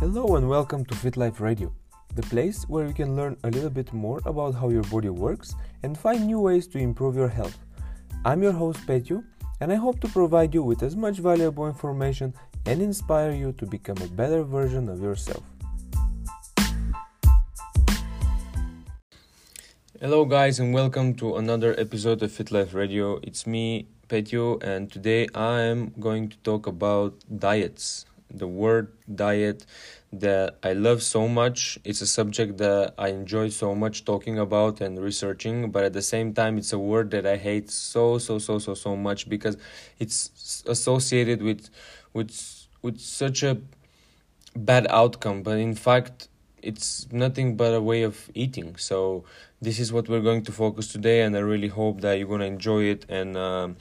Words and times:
Hello 0.00 0.36
and 0.36 0.48
welcome 0.48 0.82
to 0.86 0.94
Fit 0.94 1.18
Life 1.18 1.42
Radio, 1.42 1.70
the 2.14 2.22
place 2.22 2.64
where 2.70 2.86
you 2.86 2.94
can 2.94 3.16
learn 3.16 3.36
a 3.44 3.50
little 3.50 3.68
bit 3.68 3.92
more 3.92 4.22
about 4.24 4.54
how 4.54 4.70
your 4.70 4.82
body 4.84 5.10
works 5.10 5.54
and 5.82 5.94
find 5.94 6.26
new 6.26 6.40
ways 6.40 6.66
to 6.68 6.78
improve 6.78 7.16
your 7.16 7.28
health. 7.28 7.58
I'm 8.24 8.42
your 8.42 8.52
host 8.52 8.80
Petju, 8.86 9.22
and 9.60 9.70
I 9.70 9.74
hope 9.74 10.00
to 10.00 10.08
provide 10.08 10.54
you 10.54 10.62
with 10.62 10.82
as 10.82 10.96
much 10.96 11.18
valuable 11.18 11.66
information 11.66 12.32
and 12.64 12.80
inspire 12.80 13.32
you 13.32 13.52
to 13.58 13.66
become 13.66 13.98
a 13.98 14.06
better 14.06 14.42
version 14.42 14.88
of 14.88 15.02
yourself. 15.02 15.42
Hello, 20.00 20.24
guys, 20.24 20.60
and 20.60 20.72
welcome 20.72 21.12
to 21.16 21.36
another 21.36 21.78
episode 21.78 22.22
of 22.22 22.32
Fit 22.32 22.50
Life 22.50 22.72
Radio. 22.72 23.20
It's 23.22 23.46
me, 23.46 23.86
Petju, 24.08 24.62
and 24.62 24.90
today 24.90 25.28
I 25.34 25.60
am 25.60 25.92
going 26.00 26.30
to 26.30 26.38
talk 26.38 26.66
about 26.66 27.22
diets. 27.38 28.06
The 28.32 28.46
word 28.46 28.92
diet 29.12 29.66
that 30.12 30.56
I 30.62 30.72
love 30.72 31.02
so 31.02 31.28
much. 31.28 31.78
It's 31.84 32.00
a 32.00 32.06
subject 32.06 32.58
that 32.58 32.94
I 32.98 33.08
enjoy 33.08 33.50
so 33.50 33.74
much 33.74 34.04
talking 34.04 34.38
about 34.38 34.80
and 34.80 34.98
researching, 34.98 35.70
but 35.70 35.84
at 35.84 35.92
the 35.92 36.02
same 36.02 36.34
time, 36.34 36.58
it's 36.58 36.72
a 36.72 36.78
word 36.78 37.12
that 37.12 37.26
I 37.26 37.36
hate 37.36 37.70
so, 37.70 38.18
so, 38.18 38.38
so, 38.38 38.58
so, 38.58 38.74
so 38.74 38.96
much 38.96 39.28
because 39.28 39.56
it's 39.98 40.64
associated 40.66 41.42
with, 41.42 41.70
with, 42.12 42.66
with 42.82 43.00
such 43.00 43.44
a 43.44 43.58
bad 44.56 44.86
outcome. 44.90 45.42
But 45.42 45.58
in 45.58 45.74
fact, 45.74 46.28
it's 46.62 47.10
nothing 47.12 47.56
but 47.56 47.72
a 47.72 47.80
way 47.80 48.02
of 48.02 48.30
eating. 48.34 48.76
So 48.76 49.24
this 49.62 49.78
is 49.78 49.92
what 49.92 50.08
we're 50.08 50.20
going 50.20 50.42
to 50.44 50.52
focus 50.52 50.88
today, 50.88 51.22
and 51.22 51.36
I 51.36 51.40
really 51.40 51.68
hope 51.68 52.00
that 52.00 52.18
you're 52.18 52.28
gonna 52.28 52.46
enjoy 52.46 52.84
it 52.84 53.06
and 53.08 53.36
um, 53.36 53.76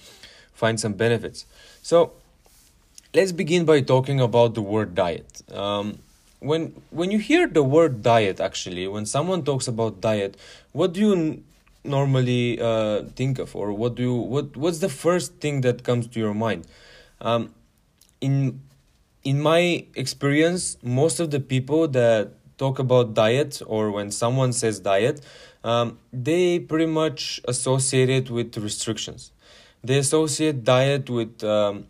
find 0.53 0.79
some 0.79 0.93
benefits. 0.93 1.45
So 1.81 2.13
let's 3.13 3.31
begin 3.31 3.65
by 3.65 3.81
talking 3.81 4.21
about 4.21 4.54
the 4.54 4.61
word 4.61 4.93
diet. 4.93 5.41
Um, 5.51 5.99
when 6.40 6.82
when 6.91 7.12
you 7.12 7.20
hear 7.20 7.48
the 7.48 7.63
word 7.63 8.01
diet, 8.01 8.40
actually, 8.40 8.87
when 8.87 9.05
someone 9.05 9.43
talks 9.43 9.68
about 9.68 10.01
diet, 10.01 10.37
what 10.71 10.93
do 10.93 10.99
you 10.99 11.13
n- 11.13 11.43
normally 11.84 12.59
uh, 12.59 13.04
think 13.15 13.40
of, 13.40 13.55
or 13.55 13.73
what 13.73 13.95
do 13.95 14.04
you 14.04 14.13
what 14.15 14.55
what's 14.55 14.79
the 14.79 14.90
first 14.90 15.35
thing 15.35 15.62
that 15.62 15.84
comes 15.84 16.07
to 16.07 16.20
your 16.20 16.34
mind? 16.34 16.65
Um, 17.21 17.54
in 18.21 18.62
in 19.23 19.41
my 19.41 19.85
experience, 19.95 20.77
most 20.82 21.20
of 21.20 21.32
the 21.32 21.40
people 21.40 21.87
that 21.90 22.32
talk 22.57 22.79
about 22.79 23.13
diet 23.13 23.62
or 23.65 23.91
when 23.91 24.12
someone 24.12 24.54
says 24.54 24.79
diet, 24.79 25.21
um, 25.63 25.98
they 26.13 26.60
pretty 26.60 26.85
much 26.85 27.41
associate 27.48 28.10
it 28.10 28.29
with 28.29 28.55
restrictions. 28.57 29.32
They 29.84 29.98
associate 29.98 30.63
diet 30.63 31.10
with 31.10 31.43
um, 31.43 31.85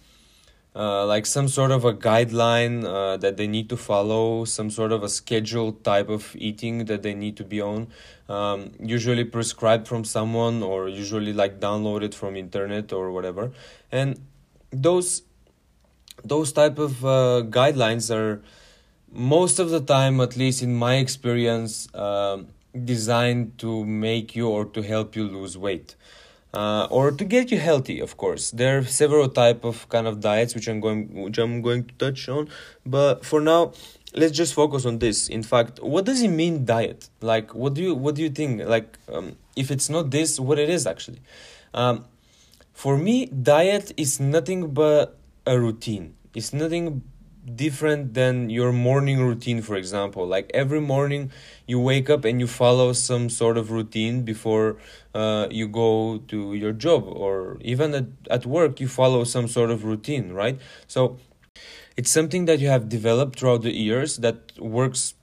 uh, 0.76 1.06
like 1.06 1.26
some 1.26 1.48
sort 1.48 1.72
of 1.72 1.84
a 1.84 1.94
guideline 1.94 2.86
uh, 2.86 3.18
that 3.18 3.38
they 3.38 3.48
need 3.48 3.70
to 3.70 3.78
follow, 3.78 4.46
some 4.46 4.70
sort 4.70 4.92
of 4.92 5.04
a 5.04 5.10
schedule 5.10 5.72
type 5.72 6.10
of 6.10 6.36
eating 6.38 6.86
that 6.86 7.02
they 7.02 7.14
need 7.14 7.36
to 7.38 7.44
be 7.44 7.60
on, 7.60 7.88
um, 8.28 8.72
usually 8.80 9.24
prescribed 9.24 9.88
from 9.88 10.04
someone 10.04 10.62
or 10.62 10.88
usually 10.88 11.34
like 11.34 11.60
downloaded 11.60 12.14
from 12.14 12.36
internet 12.36 12.94
or 12.94 13.12
whatever. 13.12 13.52
And 13.92 14.22
those 14.72 15.24
those 16.24 16.52
type 16.52 16.78
of 16.78 17.04
uh, 17.06 17.44
guidelines 17.50 18.14
are 18.14 18.42
most 19.12 19.58
of 19.58 19.70
the 19.70 19.80
time, 19.80 20.20
at 20.22 20.36
least 20.36 20.62
in 20.62 20.76
my 20.76 20.96
experience, 20.98 21.88
uh, 21.96 22.44
designed 22.86 23.58
to 23.58 23.86
make 23.86 24.36
you 24.36 24.48
or 24.48 24.66
to 24.66 24.82
help 24.82 25.16
you 25.16 25.24
lose 25.24 25.58
weight 25.58 25.96
uh, 26.54 26.88
or 26.90 27.12
to 27.12 27.24
get 27.24 27.52
you 27.52 27.60
healthy 27.60 28.00
of 28.00 28.18
course. 28.18 28.52
There 28.52 28.80
are 28.80 28.84
several 28.84 29.30
type 29.30 29.64
of 29.64 29.88
kind 29.90 30.08
of 30.08 30.20
diets 30.20 30.56
which 30.56 30.68
i'm 30.68 30.80
going 30.80 31.14
which 31.24 31.38
i'm 31.38 31.62
going 31.62 31.86
to 31.86 31.94
touch 31.96 32.28
on 32.30 32.50
but 32.86 33.26
for 33.26 33.40
now 33.42 33.74
let's 34.14 34.36
just 34.36 34.54
focus 34.54 34.86
on 34.86 35.00
this. 35.00 35.28
In 35.28 35.44
fact 35.44 35.82
what 35.82 36.06
does 36.06 36.22
it 36.22 36.30
mean 36.30 36.66
diet? 36.66 37.10
Like 37.22 37.54
what 37.54 37.74
do 37.74 37.82
you 37.82 37.96
what 37.96 38.16
do 38.16 38.22
you 38.22 38.30
think? 38.30 38.64
Like 38.66 38.98
um, 39.12 39.36
if 39.56 39.72
it's 39.72 39.90
not 39.90 40.12
this 40.12 40.40
what 40.40 40.58
it 40.60 40.70
is 40.70 40.88
actually? 40.88 41.22
Um, 41.74 42.06
for 42.74 42.98
me 42.98 43.28
diet 43.28 43.92
is 43.98 44.20
nothing 44.20 44.72
but 44.74 45.18
a 45.46 45.60
routine. 45.60 46.16
It's 46.34 46.54
nothing 46.54 47.04
different 47.56 48.14
than 48.14 48.50
your 48.50 48.72
morning 48.72 49.20
routine 49.20 49.62
for 49.62 49.76
example. 49.76 50.26
Like 50.28 50.50
every 50.54 50.82
morning 50.82 51.32
you 51.68 51.80
wake 51.80 52.10
up 52.10 52.26
and 52.26 52.40
you 52.40 52.48
follow 52.48 52.94
some 52.94 53.30
sort 53.30 53.58
of 53.58 53.72
routine 53.72 54.24
before 54.24 54.78
uh, 55.14 55.48
you 55.50 55.68
go 55.68 56.20
to 56.28 56.54
your 56.54 56.72
job 56.74 57.04
or 57.08 57.58
even 57.62 57.94
at, 57.94 58.06
at 58.30 58.46
work 58.46 58.80
you 58.80 58.88
follow 58.88 59.24
some 59.24 59.48
sort 59.48 59.70
of 59.70 59.84
routine 59.84 60.32
right? 60.34 60.60
So 60.88 61.18
it's 61.98 62.12
something 62.12 62.46
that 62.46 62.60
you 62.60 62.68
have 62.70 62.90
developed 62.90 63.40
throughout 63.40 63.62
the 63.64 63.76
years 63.76 64.18
that 64.18 64.58
works 64.60 65.14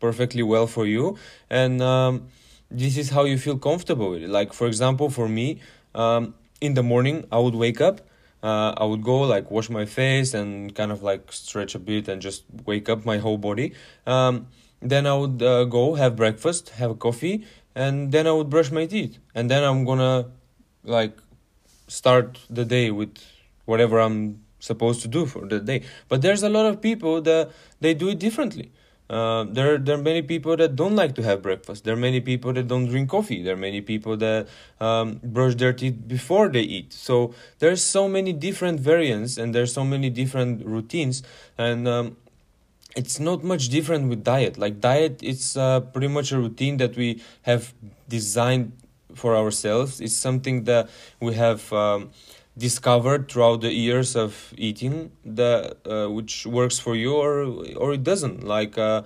perfectly 0.00 0.42
well 0.42 0.66
for 0.66 0.86
you. 0.86 1.16
And 1.48 1.80
um, 1.80 2.28
this 2.70 2.96
is 2.96 3.10
how 3.10 3.24
you 3.24 3.38
feel 3.38 3.58
comfortable 3.58 4.10
with 4.10 4.22
it. 4.22 4.30
Like 4.30 4.52
for 4.52 4.66
example 4.66 5.10
for 5.10 5.28
me 5.28 5.60
um, 5.94 6.34
in 6.60 6.74
the 6.74 6.82
morning 6.82 7.26
i 7.32 7.38
would 7.38 7.54
wake 7.54 7.80
up 7.80 8.00
uh, 8.42 8.74
I 8.76 8.84
would 8.84 9.02
go 9.02 9.20
like 9.20 9.50
wash 9.50 9.70
my 9.70 9.84
face 9.84 10.34
and 10.34 10.74
kind 10.74 10.90
of 10.90 11.02
like 11.02 11.32
stretch 11.32 11.74
a 11.74 11.78
bit 11.78 12.08
and 12.08 12.20
just 12.20 12.44
wake 12.66 12.88
up 12.88 13.04
my 13.04 13.18
whole 13.18 13.38
body. 13.38 13.74
Um, 14.06 14.48
then 14.80 15.06
I 15.06 15.14
would 15.14 15.42
uh, 15.42 15.64
go 15.64 15.94
have 15.94 16.16
breakfast, 16.16 16.70
have 16.70 16.90
a 16.90 16.94
coffee, 16.94 17.46
and 17.74 18.10
then 18.10 18.26
I 18.26 18.32
would 18.32 18.50
brush 18.50 18.70
my 18.70 18.86
teeth. 18.86 19.18
And 19.34 19.50
then 19.50 19.62
I'm 19.62 19.84
gonna 19.84 20.26
like 20.82 21.16
start 21.86 22.38
the 22.50 22.64
day 22.64 22.90
with 22.90 23.16
whatever 23.64 24.00
I'm 24.00 24.42
supposed 24.58 25.02
to 25.02 25.08
do 25.08 25.26
for 25.26 25.46
the 25.46 25.60
day. 25.60 25.82
But 26.08 26.22
there's 26.22 26.42
a 26.42 26.48
lot 26.48 26.66
of 26.66 26.80
people 26.80 27.20
that 27.22 27.50
they 27.80 27.94
do 27.94 28.08
it 28.08 28.18
differently. 28.18 28.72
Uh, 29.12 29.44
there, 29.44 29.76
there 29.76 29.96
are 29.96 30.02
many 30.02 30.22
people 30.22 30.56
that 30.56 30.74
don't 30.74 30.96
like 30.96 31.14
to 31.14 31.22
have 31.22 31.42
breakfast. 31.42 31.84
There 31.84 31.92
are 31.92 31.98
many 31.98 32.22
people 32.22 32.54
that 32.54 32.66
don't 32.66 32.86
drink 32.86 33.10
coffee. 33.10 33.42
There 33.42 33.52
are 33.52 33.58
many 33.58 33.82
people 33.82 34.16
that 34.16 34.48
um, 34.80 35.20
brush 35.22 35.54
their 35.56 35.74
teeth 35.74 36.08
before 36.08 36.48
they 36.48 36.62
eat. 36.62 36.94
So 36.94 37.34
there's 37.58 37.82
so 37.82 38.08
many 38.08 38.32
different 38.32 38.80
variants 38.80 39.36
and 39.36 39.54
there's 39.54 39.74
so 39.74 39.84
many 39.84 40.08
different 40.08 40.64
routines. 40.64 41.22
And 41.58 41.86
um, 41.86 42.16
it's 42.96 43.20
not 43.20 43.44
much 43.44 43.68
different 43.68 44.08
with 44.08 44.24
diet. 44.24 44.56
Like 44.56 44.80
diet, 44.80 45.20
it's 45.22 45.58
uh, 45.58 45.80
pretty 45.80 46.08
much 46.08 46.32
a 46.32 46.38
routine 46.38 46.78
that 46.78 46.96
we 46.96 47.22
have 47.42 47.74
designed 48.08 48.72
for 49.14 49.36
ourselves. 49.36 50.00
It's 50.00 50.16
something 50.16 50.64
that 50.64 50.88
we 51.20 51.34
have. 51.34 51.70
Um, 51.70 52.12
discovered 52.56 53.30
throughout 53.30 53.62
the 53.62 53.72
years 53.72 54.14
of 54.14 54.52
eating 54.56 55.12
that 55.24 55.76
uh, 55.86 56.08
which 56.10 56.46
works 56.46 56.78
for 56.78 56.94
you 56.94 57.14
or 57.14 57.44
or 57.76 57.94
it 57.94 58.04
doesn't? 58.04 58.44
Like 58.44 58.76
uh, 58.78 59.02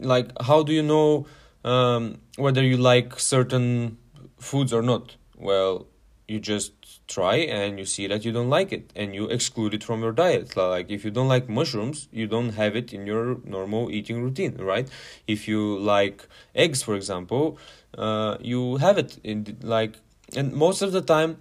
like 0.00 0.30
how 0.42 0.62
do 0.62 0.72
you 0.72 0.82
know 0.82 1.26
um, 1.64 2.18
whether 2.36 2.62
you 2.62 2.76
like 2.76 3.18
certain 3.18 3.98
foods 4.38 4.72
or 4.72 4.82
not? 4.82 5.16
Well 5.36 5.86
you 6.28 6.40
just 6.40 6.72
try 7.08 7.36
and 7.36 7.78
you 7.78 7.84
see 7.84 8.06
that 8.06 8.24
you 8.24 8.32
don't 8.32 8.48
like 8.48 8.72
it 8.72 8.90
and 8.96 9.14
you 9.14 9.26
exclude 9.26 9.74
it 9.74 9.84
from 9.84 10.02
your 10.02 10.12
diet. 10.12 10.56
Like 10.56 10.90
if 10.90 11.04
you 11.04 11.10
don't 11.10 11.28
like 11.28 11.48
mushrooms 11.48 12.08
you 12.10 12.26
don't 12.26 12.50
have 12.50 12.74
it 12.74 12.92
in 12.92 13.06
your 13.06 13.38
normal 13.44 13.90
eating 13.90 14.22
routine 14.22 14.56
right? 14.56 14.88
If 15.26 15.46
you 15.46 15.78
like 15.78 16.26
eggs 16.54 16.82
for 16.82 16.94
example 16.94 17.58
uh, 17.96 18.36
you 18.40 18.76
have 18.76 18.98
it 18.98 19.18
in 19.22 19.58
like 19.62 19.96
and 20.34 20.52
most 20.52 20.82
of 20.82 20.92
the 20.92 21.02
time 21.02 21.36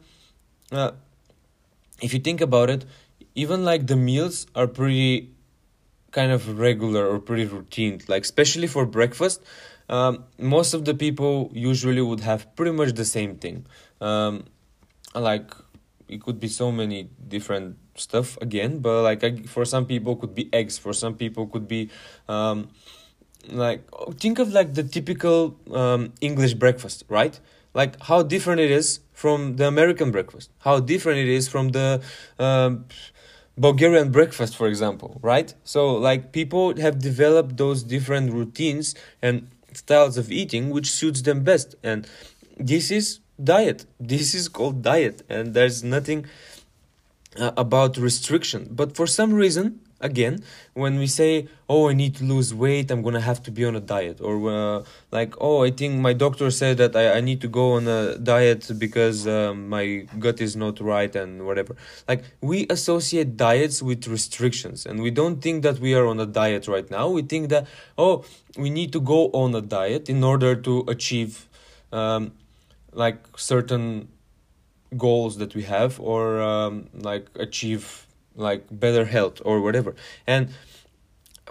uh, 0.72 0.92
if 2.02 2.14
you 2.14 2.20
think 2.20 2.42
about 2.42 2.70
it, 2.70 2.86
even 3.36 3.64
like 3.64 3.88
the 3.88 3.96
meals 3.96 4.48
are 4.56 4.68
pretty 4.68 5.32
kind 6.12 6.32
of 6.32 6.60
regular 6.60 7.08
or 7.08 7.20
pretty 7.20 7.46
routine. 7.46 8.02
Like 8.08 8.24
especially 8.24 8.68
for 8.68 8.86
breakfast, 8.86 9.42
um, 9.90 10.26
most 10.38 10.74
of 10.74 10.86
the 10.86 10.94
people 10.94 11.52
usually 11.54 12.02
would 12.02 12.22
have 12.22 12.54
pretty 12.56 12.72
much 12.72 12.94
the 12.94 13.06
same 13.06 13.36
thing. 13.38 13.66
Um, 14.00 14.46
like 15.16 15.54
it 16.08 16.22
could 16.22 16.40
be 16.40 16.48
so 16.48 16.72
many 16.72 17.10
different 17.28 17.78
stuff 17.96 18.38
again, 18.42 18.80
but 18.80 19.02
like 19.04 19.48
for 19.48 19.66
some 19.66 19.86
people 19.86 20.16
could 20.16 20.36
be 20.36 20.50
eggs. 20.54 20.78
For 20.78 20.94
some 20.94 21.16
people 21.16 21.48
could 21.48 21.68
be 21.68 21.90
um, 22.28 22.70
like 23.50 23.84
think 24.18 24.40
of 24.40 24.52
like 24.52 24.74
the 24.74 24.84
typical 24.84 25.58
um, 25.72 26.14
English 26.22 26.54
breakfast, 26.56 27.04
right? 27.08 27.40
Like 27.74 28.02
how 28.04 28.24
different 28.24 28.60
it 28.62 28.72
is 28.72 29.00
from 29.14 29.56
the 29.58 29.68
American 29.68 30.12
breakfast, 30.12 30.52
how 30.60 30.80
different 30.80 31.20
it 31.20 31.28
is 31.28 31.48
from 31.48 31.70
the 31.70 32.02
um, 32.40 32.86
Bulgarian 33.58 34.12
breakfast, 34.12 34.56
for 34.56 34.68
example, 34.68 35.20
right? 35.22 35.54
So, 35.64 35.94
like, 35.96 36.32
people 36.32 36.76
have 36.82 37.00
developed 37.00 37.58
those 37.58 37.84
different 37.84 38.32
routines 38.34 38.96
and 39.22 39.48
styles 39.74 40.18
of 40.18 40.32
eating 40.32 40.70
which 40.70 40.90
suits 40.90 41.22
them 41.22 41.44
best, 41.44 41.76
and 41.84 42.08
this 42.58 42.92
is 42.92 43.20
diet. 43.44 43.86
This 44.00 44.34
is 44.34 44.48
called 44.48 44.82
diet, 44.82 45.24
and 45.30 45.54
there's 45.54 45.84
nothing 45.84 46.26
uh, 47.38 47.52
about 47.58 47.98
restriction. 47.98 48.68
But 48.72 48.96
for 48.96 49.08
some 49.08 49.34
reason, 49.34 49.81
again 50.02 50.44
when 50.74 50.98
we 50.98 51.08
say 51.08 51.48
oh 51.70 51.90
i 51.90 51.94
need 51.94 52.16
to 52.16 52.24
lose 52.24 52.54
weight 52.54 52.92
i'm 52.92 53.02
gonna 53.02 53.22
have 53.22 53.42
to 53.42 53.52
be 53.52 53.64
on 53.66 53.76
a 53.76 53.80
diet 53.80 54.20
or 54.22 54.36
uh, 54.50 54.84
like 55.12 55.34
oh 55.40 55.64
i 55.64 55.72
think 55.72 56.00
my 56.00 56.14
doctor 56.14 56.50
said 56.52 56.78
that 56.78 56.96
i, 56.96 57.18
I 57.18 57.22
need 57.22 57.42
to 57.42 57.48
go 57.48 57.74
on 57.74 57.88
a 57.88 58.18
diet 58.18 58.70
because 58.78 59.28
um, 59.28 59.70
my 59.70 60.08
gut 60.20 60.42
is 60.42 60.56
not 60.56 60.80
right 60.80 61.14
and 61.16 61.46
whatever. 61.46 61.76
Like 62.08 62.24
we 62.42 62.68
associate 62.70 63.38
diets 63.38 63.82
with 63.82 64.08
restrictions 64.08 64.86
and 64.86 65.02
we 65.02 65.12
don't 65.12 65.42
think 65.42 65.64
that 65.64 65.80
we 65.80 65.94
are 65.94 66.06
on 66.06 66.20
a 66.20 66.26
diet 66.26 66.68
right 66.68 66.90
now. 66.90 67.10
We 67.10 67.22
think 67.22 67.50
that 67.50 67.68
oh 67.98 68.26
we 68.58 68.70
need 68.70 68.92
to 68.94 69.02
go 69.02 69.30
on 69.32 69.56
a 69.56 69.62
diet 69.62 70.10
in 70.10 70.24
order 70.24 70.56
to 70.56 70.84
achieve 70.88 71.48
um, 71.92 72.34
like 72.94 73.20
certain 73.38 74.10
goals 74.98 75.38
that 75.38 75.56
we 75.56 75.64
have 75.64 76.00
or 76.00 76.42
um, 76.42 76.90
like 76.94 77.28
achieve 77.36 78.08
like 78.36 78.66
better 78.72 79.06
health 79.06 79.42
or 79.46 79.62
whatever. 79.62 79.96
And 80.28 80.50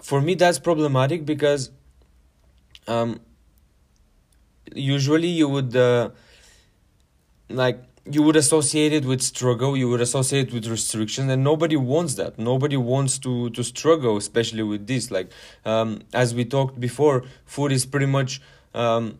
for 0.01 0.21
me 0.21 0.35
that's 0.35 0.59
problematic 0.59 1.25
because 1.25 1.71
um 2.87 3.19
usually 4.73 5.27
you 5.27 5.47
would 5.47 5.75
uh, 5.75 6.09
like 7.49 7.83
you 8.09 8.23
would 8.23 8.35
associate 8.35 8.93
it 8.93 9.05
with 9.05 9.21
struggle 9.21 9.77
you 9.77 9.87
would 9.87 10.01
associate 10.01 10.47
it 10.47 10.53
with 10.53 10.65
restriction 10.67 11.29
and 11.29 11.43
nobody 11.43 11.75
wants 11.75 12.15
that. 12.15 12.39
Nobody 12.39 12.77
wants 12.77 13.19
to 13.19 13.49
to 13.51 13.63
struggle 13.63 14.17
especially 14.17 14.63
with 14.63 14.87
this. 14.87 15.11
Like 15.11 15.31
um 15.65 16.01
as 16.13 16.33
we 16.33 16.45
talked 16.45 16.79
before 16.79 17.23
food 17.45 17.71
is 17.71 17.85
pretty 17.85 18.07
much 18.07 18.41
um 18.73 19.19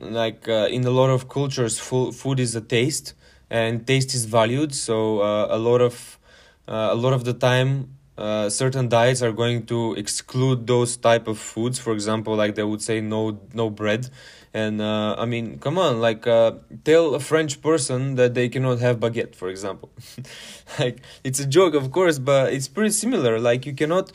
like 0.00 0.48
uh, 0.48 0.68
in 0.70 0.84
a 0.84 0.90
lot 0.90 1.10
of 1.10 1.28
cultures 1.28 1.78
food 1.78 2.14
food 2.14 2.38
is 2.40 2.54
a 2.54 2.60
taste 2.60 3.14
and 3.50 3.86
taste 3.86 4.14
is 4.14 4.24
valued. 4.26 4.74
So 4.74 5.20
uh, 5.20 5.46
a 5.50 5.58
lot 5.58 5.80
of 5.80 6.18
a 6.66 6.94
lot 6.94 7.12
of 7.12 7.24
the 7.24 7.32
time 7.32 7.96
uh, 8.18 8.48
certain 8.48 8.88
diets 8.88 9.20
are 9.20 9.32
going 9.32 9.66
to 9.66 9.92
exclude 9.94 10.66
those 10.66 10.96
type 10.96 11.28
of 11.28 11.38
foods. 11.38 11.78
For 11.78 11.92
example 11.92 12.34
like 12.34 12.54
they 12.54 12.62
would 12.62 12.82
say 12.82 13.00
no 13.00 13.38
no 13.52 13.70
bread. 13.70 14.08
And 14.54 14.80
uh, 14.80 15.16
i 15.18 15.26
mean 15.26 15.58
come 15.58 15.76
on 15.76 16.00
like 16.00 16.26
uh, 16.26 16.52
tell 16.84 17.14
a 17.14 17.20
french 17.20 17.60
person 17.60 18.14
that 18.14 18.32
they 18.32 18.48
cannot 18.48 18.78
have 18.80 18.98
baguette 19.00 19.34
for 19.34 19.48
example. 19.48 19.90
Like 20.78 21.02
it's 21.24 21.40
a 21.40 21.46
joke 21.46 21.74
of 21.74 21.90
course 21.90 22.18
but 22.18 22.52
it's 22.52 22.68
pretty 22.68 22.90
similar. 22.92 23.38
Like 23.38 23.66
you 23.66 23.74
cannot 23.74 24.12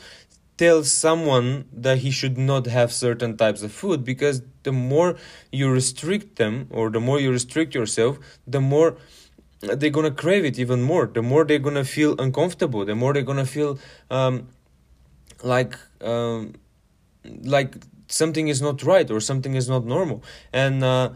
tell 0.58 0.84
someone 0.84 1.64
that 1.72 1.98
he 1.98 2.10
should 2.10 2.36
not 2.36 2.66
have 2.66 2.92
certain 2.92 3.36
types 3.36 3.62
of 3.62 3.72
food 3.72 4.04
because 4.04 4.42
the 4.64 4.72
more 4.72 5.16
you 5.50 5.70
restrict 5.70 6.36
them 6.36 6.66
or 6.70 6.90
the 6.90 7.00
more 7.00 7.18
you 7.20 7.30
restrict 7.30 7.74
yourself 7.74 8.18
the 8.46 8.60
more 8.60 8.96
they're 9.62 9.90
gonna 9.90 10.10
crave 10.10 10.44
it 10.44 10.58
even 10.58 10.82
more. 10.82 11.06
The 11.06 11.22
more 11.22 11.44
they're 11.44 11.58
gonna 11.58 11.84
feel 11.84 12.20
uncomfortable 12.20 12.84
the 12.84 12.94
more 12.94 13.12
they're 13.12 13.22
gonna 13.22 13.46
feel 13.46 13.78
um, 14.10 14.48
like 15.42 15.76
um, 16.00 16.54
like 17.24 17.76
something 18.08 18.48
is 18.48 18.60
not 18.60 18.82
right 18.82 19.10
or 19.10 19.20
something 19.20 19.54
is 19.54 19.68
not 19.68 19.84
normal. 19.84 20.22
And 20.52 20.82
uh, 20.82 21.10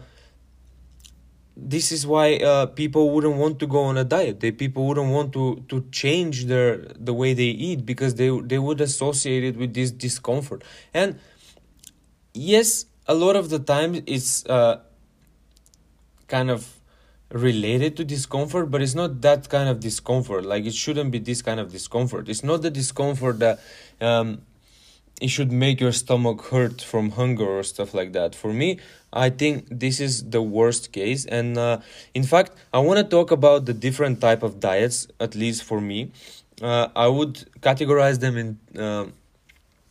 this 1.55 1.91
is 1.91 2.07
why 2.07 2.35
uh, 2.37 2.67
people 2.67 3.11
wouldn't 3.11 3.35
want 3.35 3.59
to 3.59 3.67
go 3.67 3.83
on 3.83 3.97
a 3.97 4.03
diet. 4.03 4.39
They 4.39 4.51
people 4.51 4.87
wouldn't 4.87 5.11
want 5.11 5.33
to 5.33 5.63
to 5.67 5.85
change 5.91 6.45
their 6.45 6.77
the 6.99 7.13
way 7.13 7.33
they 7.33 7.51
eat 7.69 7.85
because 7.85 8.15
they 8.15 8.29
they 8.39 8.59
would 8.59 8.81
associate 8.81 9.43
it 9.43 9.57
with 9.57 9.73
this 9.73 9.91
discomfort. 9.91 10.63
And 10.93 11.19
yes 12.33 12.85
a 13.07 13.13
lot 13.13 13.35
of 13.35 13.49
the 13.49 13.59
time 13.59 14.03
it's 14.05 14.45
uh, 14.45 14.79
kind 16.27 16.51
of 16.51 16.76
related 17.31 17.97
to 17.97 18.05
discomfort 18.05 18.71
but 18.71 18.81
it's 18.81 18.95
not 18.95 19.21
that 19.21 19.49
kind 19.49 19.69
of 19.69 19.79
discomfort. 19.79 20.45
Like 20.45 20.65
it 20.65 20.73
shouldn't 20.73 21.11
be 21.11 21.19
this 21.19 21.41
kind 21.41 21.59
of 21.59 21.71
discomfort. 21.71 22.29
It's 22.29 22.43
not 22.43 22.61
the 22.61 22.69
discomfort 22.69 23.39
that 23.39 23.59
um 24.01 24.41
it 25.19 25.29
should 25.29 25.51
make 25.51 25.81
your 25.81 25.91
stomach 25.91 26.41
hurt 26.51 26.79
from 26.79 27.11
hunger 27.11 27.45
or 27.45 27.63
stuff 27.63 27.93
like 27.93 28.13
that. 28.13 28.35
For 28.35 28.53
me 28.53 28.79
i 29.13 29.29
think 29.29 29.65
this 29.69 29.99
is 29.99 30.29
the 30.29 30.41
worst 30.41 30.91
case. 30.91 31.25
And 31.25 31.57
uh, 31.57 31.79
in 32.13 32.23
fact 32.23 32.51
i 32.73 32.79
want 32.79 32.97
to 32.99 33.03
talk 33.03 33.31
about 33.31 33.65
the 33.65 33.73
different 33.73 34.21
type 34.21 34.43
of 34.43 34.59
diets 34.59 35.07
at 35.19 35.35
least 35.35 35.63
for 35.63 35.81
me. 35.81 36.11
Uh, 36.61 36.87
i 36.95 37.07
would 37.07 37.35
categorize 37.61 38.19
them 38.19 38.37
in 38.37 38.81
uh, 38.81 39.05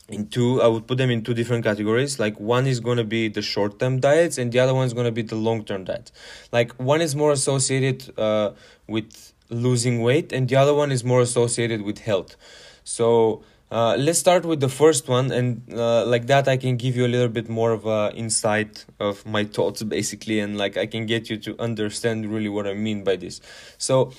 in 0.09 0.29
two 0.29 0.63
i 0.63 0.67
would 0.67 0.87
put 0.87 0.99
them 0.99 1.11
in 1.11 1.23
two 1.23 1.35
different 1.35 1.65
categories. 1.65 2.19
Like 2.19 2.39
one 2.39 2.67
is 2.67 2.81
going 2.81 2.99
to 2.99 3.05
be 3.05 3.29
the 3.29 3.43
short 3.43 3.79
term 3.79 4.01
diets 4.01 4.39
and 4.39 4.53
the 4.53 4.59
other 4.59 4.75
one 4.75 4.87
is 4.87 4.93
going 4.93 5.07
to 5.07 5.13
be 5.13 5.23
the 5.23 5.37
long 5.37 5.65
term 5.65 5.85
diet 5.85 6.13
like 6.53 6.73
one 6.75 7.01
is 7.01 7.17
more 7.17 7.33
associated 7.33 8.17
uh, 8.19 8.53
with 8.87 9.33
losing 9.51 10.03
weight 10.03 10.33
and 10.33 10.49
the 10.49 10.57
other 10.57 10.75
one 10.75 10.91
is 10.91 11.05
more 11.05 11.21
associated 11.21 11.83
with 11.83 11.99
health. 12.01 12.37
So 12.85 13.43
uh, 13.71 13.97
let's 13.99 14.19
start 14.19 14.45
with 14.45 14.61
the 14.61 14.69
first 14.69 15.09
one 15.09 15.33
and 15.33 15.61
uh, 15.73 16.07
like 16.07 16.29
that 16.29 16.47
i 16.47 16.57
can 16.57 16.77
give 16.77 16.95
you 16.97 17.05
a 17.05 17.09
little 17.09 17.29
bit 17.29 17.49
more 17.49 17.73
of 17.73 17.85
a 17.85 18.13
insight 18.15 18.85
of 19.01 19.27
my 19.27 19.43
thoughts 19.43 19.83
basically 19.83 20.39
and 20.39 20.57
like 20.57 20.77
i 20.77 20.87
can 20.87 21.05
get 21.05 21.29
you 21.29 21.37
to 21.37 21.61
understand 21.61 22.33
really 22.33 22.49
what 22.49 22.67
i 22.67 22.75
mean 22.75 23.03
by 23.03 23.17
this. 23.17 23.41
So 23.77 24.13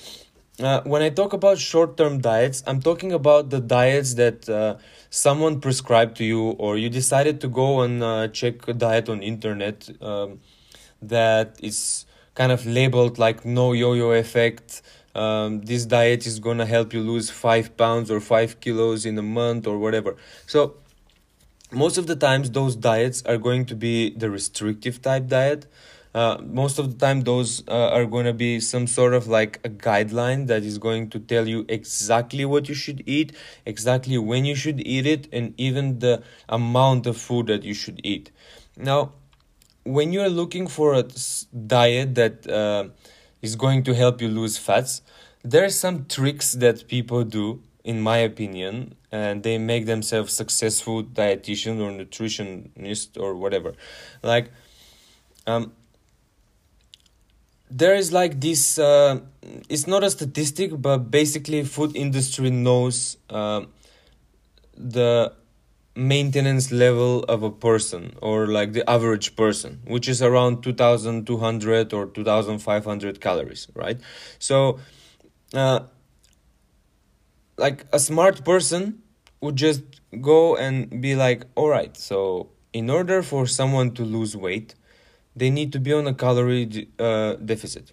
uh, 0.60 0.80
when 0.82 1.02
i 1.02 1.08
talk 1.08 1.32
about 1.32 1.58
short 1.58 1.96
term 1.96 2.20
diets 2.20 2.62
i'm 2.66 2.80
talking 2.80 3.12
about 3.12 3.50
the 3.50 3.60
diets 3.60 4.14
that 4.14 4.48
uh, 4.48 4.76
someone 5.10 5.60
prescribed 5.60 6.16
to 6.16 6.24
you 6.24 6.50
or 6.58 6.76
you 6.76 6.88
decided 6.88 7.40
to 7.40 7.48
go 7.48 7.80
and 7.80 8.02
uh, 8.02 8.28
check 8.28 8.66
a 8.68 8.72
diet 8.72 9.08
on 9.08 9.22
internet 9.22 9.88
um, 10.02 10.40
that 11.00 11.56
is 11.62 12.06
kind 12.38 12.52
of 12.52 12.64
labeled 12.66 13.18
like 13.18 13.44
no 13.44 13.72
yo-yo 13.72 14.12
effect. 14.12 14.82
Um, 15.14 15.62
this 15.62 15.84
diet 15.86 16.24
is 16.24 16.38
gonna 16.38 16.66
help 16.66 16.92
you 16.92 17.00
lose 17.00 17.30
five 17.30 17.76
pounds 17.76 18.10
or 18.10 18.20
five 18.20 18.60
kilos 18.60 19.04
in 19.04 19.18
a 19.18 19.22
month 19.22 19.66
or 19.66 19.76
whatever. 19.78 20.16
So 20.46 20.76
most 21.72 21.98
of 21.98 22.06
the 22.06 22.14
times 22.14 22.50
those 22.50 22.76
diets 22.76 23.22
are 23.24 23.38
going 23.38 23.66
to 23.66 23.74
be 23.74 24.10
the 24.10 24.30
restrictive 24.30 25.02
type 25.02 25.26
diet 25.26 25.66
uh, 26.14 26.38
most 26.42 26.78
of 26.78 26.90
the 26.90 27.06
time 27.06 27.22
those 27.22 27.62
uh, 27.68 27.90
are 27.90 28.06
going 28.06 28.24
to 28.24 28.32
be 28.32 28.60
some 28.60 28.86
sort 28.86 29.14
of 29.14 29.26
like 29.26 29.60
a 29.64 29.68
guideline 29.68 30.46
that 30.46 30.62
is 30.62 30.78
going 30.78 31.10
to 31.10 31.18
tell 31.18 31.46
you 31.46 31.64
exactly 31.68 32.44
what 32.44 32.68
you 32.68 32.74
should 32.74 33.02
eat 33.06 33.32
exactly 33.66 34.18
when 34.18 34.44
you 34.44 34.54
should 34.54 34.80
eat 34.86 35.06
it 35.06 35.28
and 35.32 35.54
even 35.58 35.98
the 35.98 36.22
amount 36.48 37.06
of 37.06 37.16
food 37.16 37.46
that 37.46 37.62
you 37.62 37.74
should 37.74 38.00
eat. 38.04 38.30
Now 38.76 39.12
when 39.84 40.12
you're 40.12 40.28
looking 40.28 40.66
for 40.66 40.94
a 40.94 41.04
diet 41.66 42.14
that 42.16 42.48
uh, 42.48 42.88
is 43.42 43.56
going 43.56 43.82
to 43.84 43.94
help 43.94 44.20
you 44.20 44.28
lose 44.28 44.58
fats 44.58 45.02
there 45.42 45.64
are 45.64 45.70
some 45.70 46.04
tricks 46.06 46.52
that 46.52 46.88
people 46.88 47.24
do 47.24 47.62
in 47.84 48.00
my 48.00 48.18
opinion 48.18 48.94
and 49.10 49.42
they 49.42 49.56
make 49.56 49.86
themselves 49.86 50.32
successful 50.32 51.02
dietitian 51.02 51.80
or 51.80 51.90
nutritionist 51.90 53.18
or 53.18 53.34
whatever. 53.34 53.72
Like 54.22 54.50
um, 55.46 55.72
there 57.70 57.94
is 57.94 58.12
like 58.12 58.40
this 58.40 58.78
uh, 58.78 59.20
it's 59.68 59.86
not 59.86 60.04
a 60.04 60.10
statistic 60.10 60.70
but 60.74 61.10
basically 61.10 61.64
food 61.64 61.94
industry 61.96 62.50
knows 62.50 63.16
uh, 63.30 63.62
the 64.76 65.32
maintenance 65.94 66.70
level 66.70 67.24
of 67.24 67.42
a 67.42 67.50
person 67.50 68.14
or 68.22 68.46
like 68.46 68.72
the 68.72 68.88
average 68.88 69.34
person 69.34 69.80
which 69.86 70.08
is 70.08 70.22
around 70.22 70.62
2200 70.62 71.92
or 71.92 72.06
2500 72.06 73.20
calories 73.20 73.66
right? 73.74 73.98
So 74.38 74.78
uh, 75.54 75.80
like 77.56 77.84
a 77.92 77.98
smart 77.98 78.44
person 78.44 79.02
would 79.40 79.56
just 79.56 79.82
go 80.20 80.56
and 80.56 81.00
be 81.00 81.14
like 81.14 81.44
all 81.54 81.68
right 81.68 81.96
so 81.96 82.48
in 82.72 82.88
order 82.90 83.22
for 83.22 83.46
someone 83.46 83.90
to 83.92 84.04
lose 84.04 84.36
weight 84.36 84.74
they 85.38 85.50
need 85.50 85.72
to 85.72 85.80
be 85.80 85.92
on 85.92 86.06
a 86.06 86.14
calorie 86.14 86.88
uh, 86.98 87.34
deficit. 87.34 87.92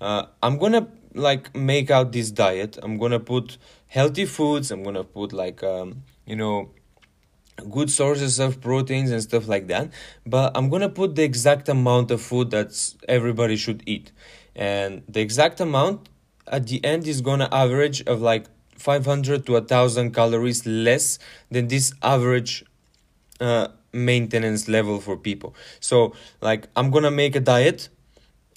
Uh, 0.00 0.26
I'm 0.42 0.58
gonna 0.58 0.88
like 1.14 1.54
make 1.54 1.90
out 1.90 2.12
this 2.12 2.30
diet. 2.30 2.78
I'm 2.82 2.98
gonna 2.98 3.20
put 3.20 3.58
healthy 3.88 4.24
foods. 4.24 4.70
I'm 4.70 4.82
gonna 4.82 5.04
put 5.04 5.32
like 5.32 5.62
um, 5.62 6.02
you 6.26 6.36
know 6.36 6.70
good 7.70 7.90
sources 7.90 8.40
of 8.40 8.60
proteins 8.60 9.10
and 9.10 9.22
stuff 9.22 9.46
like 9.46 9.66
that. 9.68 9.90
But 10.26 10.56
I'm 10.56 10.68
gonna 10.70 10.88
put 10.88 11.14
the 11.14 11.22
exact 11.22 11.68
amount 11.68 12.10
of 12.10 12.20
food 12.20 12.50
that 12.50 12.94
everybody 13.08 13.56
should 13.56 13.82
eat, 13.86 14.12
and 14.56 15.02
the 15.08 15.20
exact 15.20 15.60
amount 15.60 16.08
at 16.46 16.66
the 16.66 16.84
end 16.84 17.06
is 17.06 17.20
gonna 17.20 17.48
average 17.52 18.02
of 18.02 18.20
like 18.20 18.46
500 18.76 19.46
to 19.46 19.56
a 19.56 19.60
thousand 19.60 20.12
calories 20.12 20.66
less 20.66 21.18
than 21.50 21.68
this 21.68 21.94
average 22.02 22.64
uh, 23.40 23.68
maintenance 23.92 24.68
level 24.68 25.00
for 25.00 25.16
people. 25.16 25.54
So 25.80 26.14
like 26.40 26.68
i'm 26.76 26.90
gonna 26.90 27.10
make 27.10 27.36
a 27.36 27.40
diet 27.40 27.88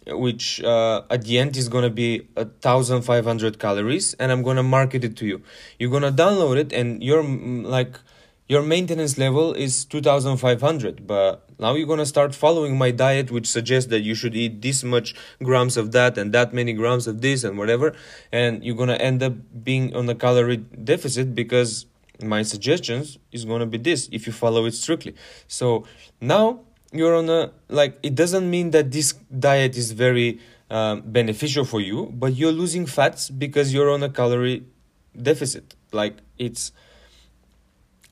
which 0.08 0.62
uh, 0.62 1.02
at 1.10 1.24
the 1.24 1.40
end 1.40 1.58
is 1.58 1.68
gonna 1.68 1.90
be 1.90 2.28
a 2.36 2.46
thousand 2.46 3.02
five 3.02 3.26
hundred 3.26 3.58
calories 3.58 4.14
and 4.16 4.32
i'm 4.32 4.44
gonna 4.44 4.64
market 4.64 5.04
it 5.04 5.16
to 5.18 5.26
you. 5.26 5.42
You're 5.80 5.92
gonna 5.92 6.12
download 6.12 6.58
it 6.58 6.74
and 6.74 7.04
you're 7.04 7.24
mm, 7.24 7.66
like 7.66 8.00
your 8.48 8.62
maintenance 8.62 9.18
level 9.18 9.54
is 9.54 9.86
2500 9.86 11.08
but 11.08 11.50
now 11.58 11.74
you're 11.74 11.88
to 11.98 12.06
start 12.06 12.36
following 12.36 12.78
my 12.78 12.92
diet 12.92 13.32
which 13.32 13.48
suggests 13.48 13.90
that 13.90 14.02
you 14.02 14.14
should 14.14 14.36
eat 14.36 14.62
this 14.62 14.84
much 14.84 15.16
grams 15.42 15.78
of 15.78 15.92
that 15.94 16.16
and 16.16 16.32
that 16.32 16.54
many 16.54 16.72
grams 16.72 17.08
of 17.08 17.22
this 17.22 17.44
and 17.44 17.58
whatever 17.58 17.96
and 18.32 18.64
you're 18.64 18.76
to 18.86 19.02
end 19.02 19.24
up 19.24 19.34
being 19.64 19.96
on 19.96 20.08
a 20.08 20.14
calorie 20.14 20.58
deficit 20.58 21.34
because 21.34 21.88
my 22.22 22.44
suggestions 22.44 23.18
is 23.32 23.46
going 23.46 23.60
to 23.60 23.66
be 23.66 23.78
this 23.78 24.10
if 24.12 24.28
you 24.28 24.34
follow 24.34 24.66
it 24.66 24.74
strictly. 24.74 25.16
So 25.48 25.86
now 26.22 26.62
you're 26.92 27.16
on 27.16 27.30
a 27.30 27.52
like 27.70 28.00
it 28.04 28.16
doesn't 28.16 28.50
mean 28.50 28.72
that 28.72 28.92
this 28.92 29.14
diet 29.38 29.76
is 29.76 29.92
very 29.92 30.40
um, 30.70 31.02
beneficial 31.02 31.66
for 31.66 31.82
you 31.82 32.08
but 32.14 32.36
you're 32.36 32.52
losing 32.52 32.86
fats 32.86 33.30
because 33.30 33.74
you're 33.74 33.90
on 33.90 34.04
a 34.04 34.10
calorie 34.10 34.66
deficit. 35.20 35.76
Like 35.92 36.18
it's 36.38 36.72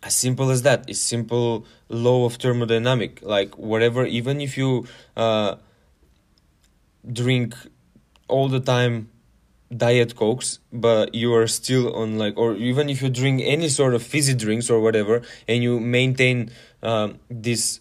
as 0.01 0.15
simple 0.15 0.49
as 0.49 0.63
that. 0.63 0.89
It's 0.89 0.99
simple 0.99 1.65
law 1.87 2.25
of 2.25 2.37
thermodynamic. 2.37 3.21
Like 3.21 3.57
whatever 3.57 4.05
even 4.05 4.41
if 4.41 4.57
you 4.57 4.85
uh, 5.15 5.55
drink 7.11 7.55
all 8.27 8.49
the 8.49 8.59
time 8.59 9.09
diet 9.75 10.15
cokes 10.15 10.59
but 10.71 11.13
you 11.15 11.33
are 11.33 11.47
still 11.47 11.93
on 11.95 12.17
like 12.17 12.37
or 12.37 12.55
even 12.55 12.89
if 12.89 13.01
you 13.01 13.09
drink 13.09 13.41
any 13.43 13.69
sort 13.69 13.93
of 13.93 14.03
fizzy 14.03 14.33
drinks 14.33 14.69
or 14.69 14.79
whatever 14.79 15.21
and 15.47 15.63
you 15.63 15.79
maintain 15.79 16.49
um, 16.81 17.19
this 17.29 17.79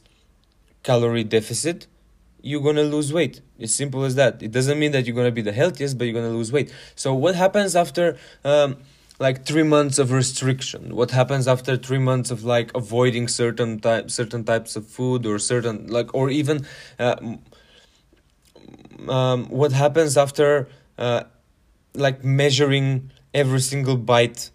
calorie 0.83 1.25
deficit 1.25 1.87
you're 2.43 2.61
gonna 2.61 2.83
lose 2.83 3.13
weight. 3.13 3.41
It's 3.59 3.75
simple 3.75 4.05
as 4.05 4.17
that. 4.17 4.43
It 4.43 4.51
doesn't 4.51 4.79
mean 4.79 4.93
that 4.93 5.07
you're 5.07 5.17
gonna 5.17 5.31
be 5.31 5.43
the 5.43 5.53
healthiest 5.53 5.97
but 5.97 6.05
you're 6.05 6.15
gonna 6.21 6.35
lose 6.35 6.53
weight. 6.53 6.73
So 6.95 7.15
what 7.15 7.35
happens 7.35 7.75
after 7.77 8.19
um, 8.45 8.77
like 9.19 9.47
three 9.47 9.63
months 9.63 9.99
of 9.99 10.11
restriction? 10.11 10.95
What 10.95 11.13
happens 11.13 11.47
after 11.47 11.77
three 11.77 11.99
months 11.99 12.31
of 12.31 12.45
like 12.45 12.71
avoiding 12.75 13.29
certain 13.29 13.79
type 13.79 14.11
certain 14.11 14.45
types 14.45 14.77
of 14.77 14.87
food 14.87 15.25
or 15.25 15.39
certain 15.39 15.87
like 15.87 16.13
or 16.15 16.31
even 16.31 16.67
uh, 16.99 17.17
um, 19.09 19.47
what 19.47 19.73
happens 19.73 20.17
after 20.17 20.69
uh, 20.99 21.23
like 21.95 22.25
measuring 22.25 23.11
every 23.35 23.61
single 23.61 23.97
bite 23.97 24.51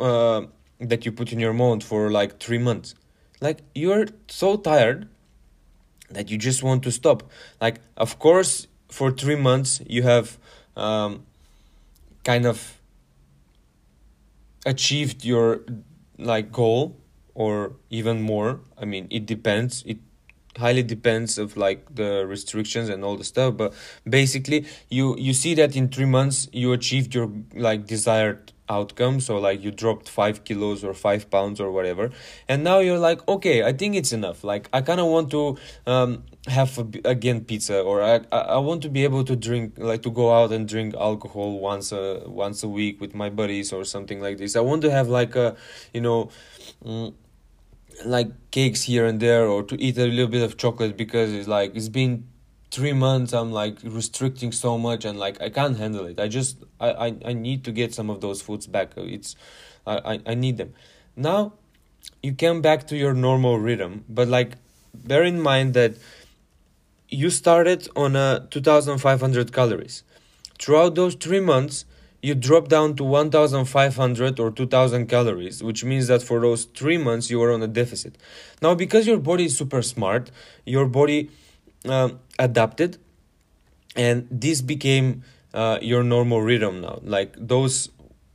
uh, 0.00 0.42
that 0.80 1.04
you 1.04 1.12
put 1.12 1.32
in 1.32 1.38
your 1.38 1.52
mouth 1.52 1.82
for 1.82 2.10
like 2.10 2.38
three 2.40 2.58
months. 2.58 2.94
Like 3.40 3.60
you're 3.74 4.06
so 4.28 4.56
tired 4.56 5.08
that 6.10 6.30
you 6.30 6.38
just 6.38 6.62
want 6.62 6.82
to 6.84 6.92
stop. 6.92 7.30
Like 7.60 7.80
of 7.96 8.18
course 8.18 8.66
for 8.88 9.10
three 9.10 9.36
months 9.36 9.80
you 9.86 10.02
have 10.02 10.38
um, 10.76 11.26
kind 12.24 12.46
of 12.46 12.80
achieved 14.66 15.24
your 15.24 15.60
like 16.18 16.52
goal 16.52 16.96
or 17.34 17.72
even 17.90 18.22
more. 18.22 18.60
I 18.78 18.84
mean 18.84 19.08
it 19.10 19.26
depends. 19.26 19.82
It 19.86 19.98
highly 20.58 20.82
depends 20.82 21.38
of 21.38 21.56
like 21.56 21.94
the 21.94 22.24
restrictions 22.26 22.88
and 22.88 23.04
all 23.04 23.16
the 23.16 23.24
stuff 23.24 23.56
but 23.56 23.72
basically 24.08 24.66
you 24.88 25.16
you 25.18 25.32
see 25.32 25.54
that 25.54 25.74
in 25.76 25.88
3 25.88 26.04
months 26.06 26.48
you 26.52 26.72
achieved 26.72 27.14
your 27.14 27.30
like 27.54 27.86
desired 27.86 28.52
outcome 28.68 29.20
so 29.20 29.38
like 29.38 29.62
you 29.62 29.70
dropped 29.70 30.08
five 30.08 30.44
kilos 30.44 30.82
or 30.82 30.94
five 30.94 31.30
pounds 31.30 31.60
or 31.60 31.70
whatever 31.70 32.10
and 32.48 32.64
now 32.64 32.78
you're 32.78 32.98
like 32.98 33.26
okay 33.28 33.62
i 33.62 33.72
think 33.72 33.94
it's 33.94 34.12
enough. 34.12 34.42
Like 34.42 34.68
i 34.72 34.80
kind 34.80 35.00
of 35.00 35.06
want 35.06 35.30
to 35.32 35.58
um, 35.86 36.24
have 36.46 36.78
a, 36.78 36.86
again 37.04 37.44
pizza 37.44 37.80
or 37.80 38.02
I, 38.02 38.20
I 38.32 38.58
want 38.58 38.82
to 38.82 38.88
be 38.88 39.04
able 39.04 39.24
to 39.24 39.36
drink 39.36 39.74
like 39.78 40.02
to 40.02 40.10
go 40.10 40.32
out 40.32 40.52
and 40.52 40.68
drink 40.68 40.94
alcohol 40.94 41.58
once 41.58 41.92
a 41.92 42.22
once 42.26 42.62
a 42.62 42.68
week 42.68 43.00
with 43.00 43.14
my 43.14 43.30
buddies 43.30 43.72
or 43.72 43.84
something 43.84 44.20
like 44.20 44.38
this. 44.38 44.56
I 44.56 44.60
want 44.60 44.82
to 44.82 44.90
have 44.90 45.08
like 45.08 45.36
a 45.36 45.56
you 45.94 46.02
know 46.02 46.30
mm, 46.84 47.14
like 48.04 48.28
cakes 48.50 48.82
here 48.82 49.06
and 49.06 49.20
there 49.20 49.46
or 49.46 49.62
to 49.62 49.80
eat 49.80 49.96
a 49.98 50.06
little 50.06 50.26
bit 50.26 50.42
of 50.42 50.56
chocolate 50.56 50.96
because 50.96 51.32
it's 51.32 51.48
like 51.48 51.74
it's 51.74 51.88
been 51.88 52.26
three 52.70 52.92
months 52.92 53.32
i'm 53.32 53.52
like 53.52 53.78
restricting 53.84 54.50
so 54.50 54.76
much 54.76 55.04
and 55.04 55.18
like 55.18 55.40
i 55.40 55.48
can't 55.48 55.76
handle 55.76 56.04
it. 56.06 56.18
I 56.18 56.28
just 56.28 56.58
i 56.80 56.90
i, 56.90 57.16
I 57.26 57.32
need 57.32 57.64
to 57.64 57.72
get 57.72 57.94
some 57.94 58.10
of 58.10 58.20
those 58.20 58.42
foods 58.42 58.66
back. 58.66 58.92
It's 58.96 59.36
I, 59.86 60.20
I 60.26 60.34
need 60.34 60.56
them. 60.56 60.72
Now 61.14 61.52
you 62.22 62.34
come 62.34 62.62
back 62.62 62.86
to 62.86 62.96
your 62.96 63.14
normal 63.14 63.58
rhythm 63.58 64.04
but 64.08 64.28
like 64.28 64.56
bear 64.94 65.22
in 65.22 65.40
mind 65.40 65.74
that 65.74 65.94
you 67.08 67.30
started 67.30 67.88
on 67.94 68.16
a 68.16 68.46
2500 68.50 69.52
calories. 69.52 70.02
Throughout 70.58 70.94
those 70.94 71.14
three 71.14 71.40
months 71.40 71.84
you 72.24 72.34
drop 72.34 72.68
down 72.68 72.96
to 72.96 73.04
1500 73.04 74.40
or 74.40 74.50
2000 74.50 75.06
calories 75.08 75.62
which 75.62 75.84
means 75.84 76.06
that 76.06 76.22
for 76.22 76.40
those 76.40 76.64
three 76.64 76.96
months 76.96 77.28
you 77.30 77.42
are 77.42 77.52
on 77.52 77.62
a 77.62 77.66
deficit. 77.68 78.16
Now 78.62 78.74
because 78.74 79.06
your 79.06 79.18
body 79.18 79.44
is 79.44 79.58
super 79.58 79.82
smart 79.82 80.30
your 80.64 80.86
body 80.86 81.30
um, 81.84 82.20
adapted 82.38 82.96
and 83.94 84.26
this 84.30 84.62
became 84.62 85.22
uh, 85.52 85.78
your 85.82 86.02
normal 86.02 86.40
rhythm 86.40 86.80
now. 86.80 86.98
Like 87.02 87.34
those 87.36 87.90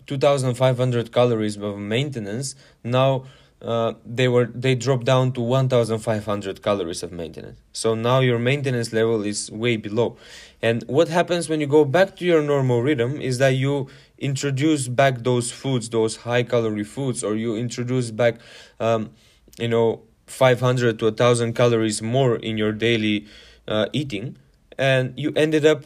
2500 0.05 1.11
calories 1.11 1.57
of 1.57 1.79
maintenance 1.79 2.53
now 2.83 3.25
uh, 3.61 3.93
they 4.05 4.27
were 4.27 4.45
they 4.45 4.73
dropped 4.73 5.05
down 5.05 5.33
to 5.33 5.41
1500 5.41 6.61
calories 6.61 7.03
of 7.03 7.11
maintenance. 7.11 7.59
So 7.73 7.93
now 7.93 8.19
your 8.19 8.39
maintenance 8.39 8.93
level 8.93 9.23
is 9.23 9.51
way 9.51 9.75
below. 9.75 10.17
And 10.61 10.83
what 10.87 11.09
happens 11.09 11.49
when 11.49 11.59
you 11.59 11.67
go 11.67 11.83
back 11.83 12.15
to 12.17 12.25
your 12.25 12.41
normal 12.41 12.81
rhythm 12.81 13.19
is 13.19 13.37
that 13.39 13.55
you 13.55 13.87
introduce 14.17 14.87
back 14.87 15.19
those 15.19 15.51
foods 15.51 15.89
those 15.89 16.17
high 16.17 16.43
calorie 16.43 16.83
foods 16.83 17.23
or 17.23 17.35
you 17.35 17.55
introduce 17.55 18.11
back 18.11 18.35
um, 18.79 19.11
you 19.57 19.67
know 19.67 20.01
500 20.27 20.99
to 20.99 21.05
1000 21.05 21.53
calories 21.53 22.01
more 22.01 22.35
in 22.35 22.57
your 22.57 22.71
daily 22.71 23.27
uh, 23.67 23.87
eating. 23.93 24.37
And 24.77 25.13
you 25.17 25.33
ended 25.35 25.65
up 25.65 25.83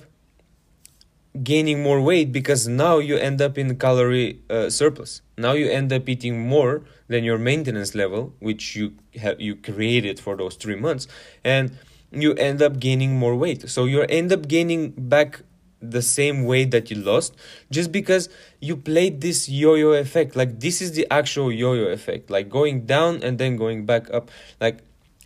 gaining 1.42 1.82
more 1.82 2.00
weight 2.00 2.32
because 2.32 2.68
now 2.68 3.00
you 3.00 3.18
end 3.18 3.42
up 3.42 3.58
in 3.58 3.76
calorie 3.78 4.40
uh, 4.50 4.70
surplus. 4.70 5.22
Now 5.38 5.54
you 5.54 5.68
end 5.68 5.92
up 5.92 6.08
eating 6.08 6.48
more 6.48 6.84
than 7.08 7.24
your 7.24 7.40
maintenance 7.40 7.96
level 7.96 8.34
which 8.40 8.76
you 8.76 8.94
have 9.16 9.42
you 9.42 9.56
created 9.56 10.20
for 10.20 10.36
those 10.36 10.56
3 10.56 10.76
months 10.76 11.08
and 11.44 11.76
you 12.12 12.34
end 12.36 12.62
up 12.62 12.80
gaining 12.80 13.18
more 13.18 13.36
weight. 13.36 13.68
So 13.70 13.86
you 13.86 14.02
end 14.04 14.32
up 14.32 14.48
gaining 14.48 14.92
back 14.92 15.42
the 15.82 16.02
same 16.02 16.46
weight 16.46 16.72
that 16.72 16.90
you 16.92 16.98
lost 16.98 17.36
just 17.72 17.92
because 17.92 18.30
you 18.62 18.78
played 18.78 19.22
this 19.22 19.50
yo-yo 19.50 19.94
effect. 19.94 20.36
Like 20.36 20.60
this 20.60 20.82
is 20.82 20.94
the 20.94 21.08
actual 21.12 21.52
yo-yo 21.52 21.86
effect. 21.86 22.30
Like 22.30 22.50
going 22.50 22.86
down 22.86 23.24
and 23.24 23.38
then 23.38 23.58
going 23.58 23.86
back 23.86 24.10
up. 24.14 24.30
Like 24.62 24.80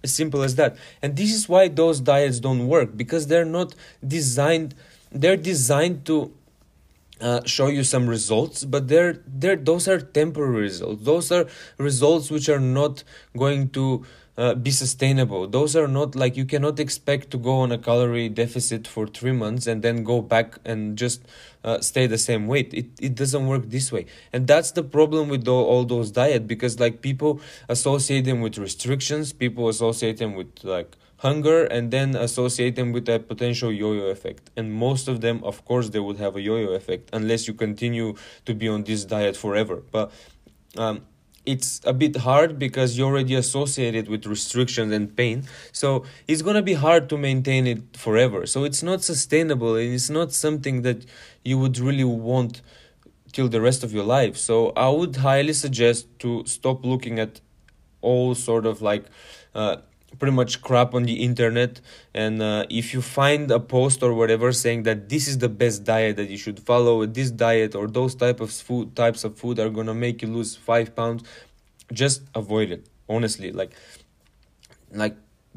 as 0.04 0.14
simple 0.14 0.42
as 0.42 0.56
that. 0.56 0.78
And 1.02 1.16
this 1.16 1.34
is 1.34 1.50
why 1.50 1.68
those 1.68 2.00
diets 2.00 2.40
don't 2.40 2.68
work 2.68 2.96
because 2.96 3.28
they're 3.28 3.46
not 3.46 3.76
designed 4.06 4.74
they're 5.12 5.38
designed 5.38 6.06
to 6.06 6.32
uh, 7.20 7.42
show 7.46 7.68
you 7.68 7.84
some 7.84 8.08
results 8.08 8.64
but 8.64 8.88
they're 8.88 9.24
they're 9.26 9.56
those 9.56 9.88
are 9.88 10.00
temporary 10.00 10.62
results. 10.62 11.04
Those 11.04 11.32
are 11.32 11.48
results 11.78 12.30
which 12.30 12.48
are 12.48 12.60
not 12.60 13.04
going 13.36 13.70
to 13.70 14.06
uh, 14.38 14.54
be 14.54 14.70
sustainable. 14.70 15.48
Those 15.48 15.76
are 15.76 15.88
not 15.88 16.16
like 16.16 16.38
you 16.38 16.46
cannot 16.46 16.80
expect 16.80 17.32
to 17.32 17.38
go 17.38 17.58
on 17.60 17.72
a 17.72 17.78
calorie 17.78 18.30
deficit 18.30 18.88
for 18.88 19.08
three 19.08 19.32
months 19.32 19.66
and 19.66 19.82
then 19.82 20.04
go 20.04 20.22
back 20.22 20.60
and 20.64 20.98
just 20.98 21.24
uh, 21.64 21.82
stay 21.82 22.06
the 22.06 22.18
same 22.20 22.48
weight. 22.48 22.74
It, 22.74 22.88
it 23.02 23.16
doesn't 23.16 23.48
work 23.48 23.70
this 23.70 23.92
way. 23.92 24.06
And 24.32 24.48
that's 24.48 24.72
the 24.72 24.84
problem 24.84 25.28
with 25.28 25.46
the, 25.46 25.52
all 25.54 25.86
those 25.86 26.12
diet 26.12 26.46
because 26.48 26.80
like 26.80 27.02
people 27.02 27.42
associate 27.68 28.26
them 28.26 28.42
with 28.42 28.58
restrictions 28.58 29.34
people 29.34 29.70
associate 29.70 30.18
them 30.18 30.36
with 30.36 30.64
like 30.64 30.96
hunger 31.18 31.66
and 31.66 31.90
then 31.90 32.16
associate 32.16 32.76
them 32.76 32.92
with 32.92 33.10
a 33.10 33.20
potential 33.20 33.72
yo-yo 33.72 34.06
effect. 34.06 34.52
And 34.56 34.72
most 34.72 35.08
of 35.08 35.22
them 35.22 35.44
of 35.44 35.66
course 35.66 35.90
they 35.90 36.00
would 36.00 36.18
have 36.18 36.36
a 36.36 36.42
yo-yo 36.42 36.74
effect 36.74 37.10
unless 37.12 37.48
you 37.48 37.56
continue 37.56 38.14
to 38.46 38.54
be 38.54 38.68
on 38.68 38.84
this 38.84 39.04
diet 39.04 39.36
forever. 39.36 39.82
But 39.92 40.12
um, 40.78 41.02
it's 41.48 41.80
a 41.86 41.94
bit 41.94 42.18
hard 42.18 42.60
because 42.60 42.98
you're 42.98 43.08
already 43.08 43.34
associate 43.34 43.96
it 43.96 44.10
with 44.10 44.26
restrictions 44.26 44.92
and 44.92 45.16
pain. 45.16 45.46
So 45.72 46.04
it's 46.28 46.42
to 46.42 46.62
be 46.62 46.74
hard 46.74 47.08
to 47.10 47.18
maintain 47.18 47.66
it 47.66 47.96
forever. 47.96 48.46
So 48.46 48.66
it's 48.66 48.84
not 48.84 49.02
sustainable. 49.02 49.76
And 49.76 49.94
it's 49.94 50.10
not 50.10 50.34
something 50.34 50.82
that 50.82 51.06
you 51.46 51.58
would 51.58 51.80
really 51.80 52.04
want 52.04 52.62
till 53.32 53.48
the 53.48 53.62
rest 53.62 53.84
of 53.84 53.94
your 53.94 54.04
life. 54.04 54.36
So 54.36 54.74
i 54.76 54.90
would 54.90 55.16
highly 55.18 55.54
suggest 55.54 56.08
to 56.20 56.44
stop 56.46 56.86
looking 56.86 57.18
at 57.18 57.40
all 58.02 58.36
sort 58.36 58.66
of 58.66 58.82
like 58.82 59.06
uh, 59.56 59.78
pretty 60.20 60.34
much 60.34 60.62
crap 60.62 60.94
on 60.94 61.04
the 61.04 61.24
internet. 61.24 61.82
And 62.14 62.42
uh, 62.42 62.66
if 62.70 62.94
you 62.94 63.02
find 63.02 63.52
a 63.52 63.60
post 63.60 64.02
or 64.02 64.14
whatever 64.14 64.52
saying 64.52 64.84
that 64.84 65.10
this 65.10 65.28
is 65.28 65.38
the 65.38 65.50
best 65.50 65.84
diet 65.84 66.16
that 66.16 66.30
you 66.30 66.38
should 66.38 66.60
follow 66.60 67.06
this 67.06 67.30
diet 67.32 67.76
or 67.76 67.88
those 67.88 68.16
type 68.16 68.40
of 68.40 68.52
food 68.52 68.96
types 68.96 69.24
of 69.24 69.38
food 69.38 69.60
are 69.60 69.70
gonna 69.70 69.94
make 69.94 70.22
you 70.22 70.28
lose 70.28 70.56
five 70.56 70.96
pounds 70.96 71.24
just 71.94 72.24
avoid 72.36 72.72
it 72.72 72.88
honestly. 73.10 73.52
Like 73.52 73.74
like 74.92 75.16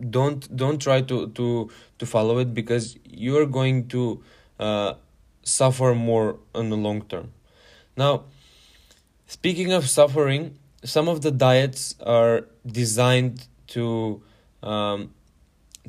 don't 0.08 0.54
don't 0.56 0.80
try 0.80 1.00
to 1.02 1.28
to 1.28 1.70
to 1.98 2.06
follow 2.06 2.38
it 2.38 2.54
because 2.54 2.96
you're 3.04 3.46
going 3.46 3.88
to 3.88 4.22
uh, 4.58 4.94
suffer 5.42 5.94
more 5.94 6.38
on 6.54 6.70
the 6.70 6.76
long 6.76 7.02
term. 7.02 7.32
Now 7.96 8.24
speaking 9.26 9.72
of 9.72 9.88
suffering 9.88 10.56
some 10.82 11.08
of 11.08 11.20
the 11.20 11.30
diets 11.30 11.94
are 12.04 12.46
designed 12.66 13.46
to 13.68 14.22
um, 14.62 15.14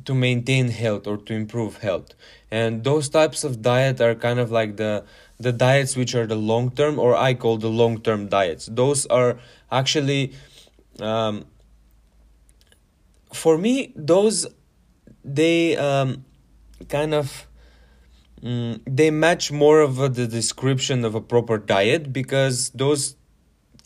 to 0.04 0.14
maintain 0.14 0.68
health 0.68 1.06
or 1.06 1.16
to 1.16 1.34
improve 1.34 1.78
health. 1.78 2.14
And 2.50 2.84
those 2.84 3.08
types 3.08 3.44
of 3.44 3.62
diet 3.62 4.00
are 4.00 4.14
kind 4.14 4.38
of 4.38 4.50
like 4.50 4.76
the 4.76 5.04
the 5.38 5.52
diets 5.52 5.96
which 5.96 6.14
are 6.14 6.26
the 6.26 6.36
long 6.36 6.70
term 6.70 6.98
or 7.00 7.16
i 7.16 7.34
call 7.34 7.56
the 7.58 7.68
long 7.68 8.00
term 8.00 8.28
diets. 8.28 8.68
Those 8.70 9.06
are 9.06 9.38
actually 9.70 10.32
um, 11.00 11.46
for 13.32 13.58
me 13.58 13.92
those 13.96 14.46
they 15.24 15.76
um, 15.76 16.24
kind 16.88 17.14
of 17.14 17.46
mm, 18.42 18.80
they 18.86 19.10
match 19.10 19.52
more 19.52 19.80
of 19.80 19.98
a, 20.00 20.08
the 20.08 20.26
description 20.26 21.04
of 21.04 21.14
a 21.14 21.20
proper 21.20 21.58
diet 21.58 22.12
because 22.12 22.70
those 22.70 23.16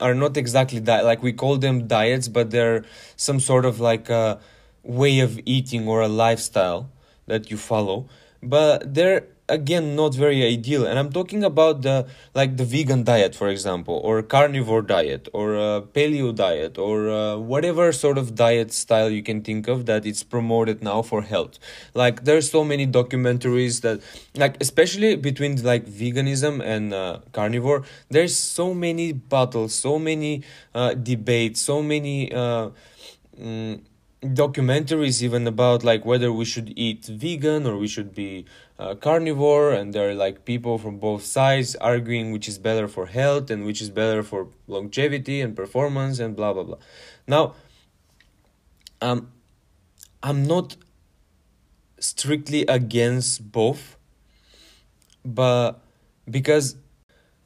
are 0.01 0.15
not 0.15 0.37
exactly 0.37 0.79
that 0.81 1.05
like 1.05 1.23
we 1.23 1.33
call 1.33 1.57
them 1.57 1.87
diets 1.87 2.29
but 2.29 2.51
they're 2.51 2.85
some 3.17 3.41
sort 3.41 3.65
of 3.65 3.81
like 3.81 4.11
a 4.11 4.39
way 4.87 5.21
of 5.21 5.41
eating 5.45 5.87
or 5.89 6.01
a 6.01 6.09
lifestyle 6.09 6.91
that 7.27 7.51
you 7.51 7.57
follow 7.57 8.09
but 8.43 8.95
they're 8.95 9.27
again 9.49 9.95
not 9.95 10.15
very 10.15 10.45
ideal. 10.45 10.87
And 10.87 10.99
i'm 10.99 11.13
talking 11.13 11.45
about 11.45 11.83
the 11.83 12.07
like 12.35 12.57
the 12.57 12.65
vegan 12.65 13.05
diet 13.05 13.35
for 13.35 13.49
example 13.49 14.01
or 14.03 14.23
carnivore 14.23 14.83
diet 14.83 15.29
or 15.33 15.55
a 15.55 15.83
paleo 15.83 16.35
diet 16.35 16.79
or 16.79 17.39
whatever 17.39 17.93
sort 17.93 18.19
of 18.19 18.35
diet 18.35 18.73
style 18.73 19.11
you 19.11 19.23
can 19.23 19.43
think 19.43 19.69
of 19.69 19.87
that 19.87 20.05
it's 20.05 20.23
promoted 20.23 20.83
now 20.83 21.03
for 21.03 21.23
health. 21.23 21.59
Like 21.95 22.25
there's 22.25 22.51
so 22.51 22.65
many 22.65 22.87
documentaries 22.87 23.83
that 23.83 24.01
like 24.35 24.57
especially 24.61 25.17
between 25.17 25.63
like 25.63 25.87
veganism 25.87 26.63
and 26.65 26.93
uh, 26.93 27.21
carnivore 27.33 27.85
there's 28.11 28.37
so 28.37 28.75
many 28.75 29.13
battles 29.13 29.75
so 29.75 29.99
many 29.99 30.43
uh, 30.75 30.95
debates 30.95 31.61
so 31.61 31.83
many 31.83 32.33
uh, 32.33 32.71
mm, 33.41 33.81
documentaries 34.35 35.23
even 35.23 35.47
about 35.47 35.85
like 35.85 36.05
whether 36.05 36.33
we 36.33 36.45
should 36.45 36.73
eat 36.77 37.05
vegan 37.07 37.67
or 37.67 37.77
we 37.77 37.89
should 37.89 38.15
be 38.15 38.45
uh, 38.79 38.95
carnivore 38.95 39.73
and 39.73 39.93
there 39.93 40.11
are 40.11 40.15
like 40.15 40.45
people 40.45 40.79
from 40.79 40.99
both 40.99 41.23
sides 41.23 41.77
arguing 41.77 42.33
which 42.33 42.49
is 42.49 42.59
better 42.59 42.89
for 42.89 43.07
health 43.07 43.51
and 43.51 43.65
which 43.65 43.81
is 43.81 43.91
better 43.91 44.23
for 44.23 44.49
longevity 44.67 45.41
and 45.41 45.55
performance 45.57 46.19
and 46.19 46.37
blah 46.37 46.53
blah 46.53 46.63
blah. 46.63 46.79
Now 47.27 47.55
um 49.01 49.31
i'm 50.23 50.45
not 50.45 50.77
strictly 51.99 52.63
against 52.67 53.53
both 53.53 53.97
but 55.25 55.81
because 56.31 56.77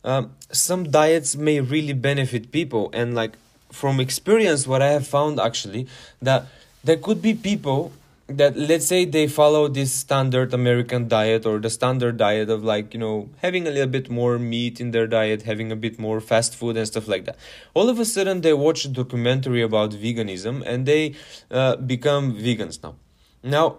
um, 0.02 0.34
some 0.50 0.90
diets 0.90 1.36
may 1.36 1.60
really 1.60 1.92
benefit 1.92 2.50
people 2.50 2.90
and 2.92 3.14
like 3.14 3.34
from 3.70 4.00
experience 4.00 4.66
what 4.66 4.82
i 4.82 4.88
have 4.88 5.06
found 5.06 5.38
actually 5.38 5.86
that 6.20 6.46
there 6.84 6.96
could 6.96 7.20
be 7.22 7.34
people 7.34 7.92
that 8.36 8.56
let's 8.56 8.86
say 8.86 9.04
they 9.04 9.26
follow 9.26 9.66
this 9.68 9.92
standard 9.92 10.54
American 10.54 11.08
diet 11.08 11.44
or 11.44 11.58
the 11.58 11.70
standard 11.70 12.16
diet 12.16 12.48
of 12.48 12.62
like, 12.62 12.94
you 12.94 13.00
know, 13.00 13.28
having 13.38 13.66
a 13.66 13.70
little 13.70 13.88
bit 13.88 14.08
more 14.08 14.38
meat 14.38 14.80
in 14.80 14.92
their 14.92 15.06
diet, 15.06 15.42
having 15.42 15.72
a 15.72 15.76
bit 15.76 15.98
more 15.98 16.20
fast 16.20 16.54
food 16.54 16.76
and 16.76 16.86
stuff 16.86 17.08
like 17.08 17.24
that. 17.24 17.36
All 17.74 17.88
of 17.88 17.98
a 17.98 18.04
sudden 18.04 18.40
they 18.40 18.52
watch 18.52 18.84
a 18.84 18.88
documentary 18.88 19.62
about 19.62 19.90
veganism 19.90 20.62
and 20.64 20.86
they 20.86 21.14
uh, 21.50 21.76
become 21.76 22.36
vegans 22.36 22.82
now. 22.82 22.94
Now, 23.42 23.78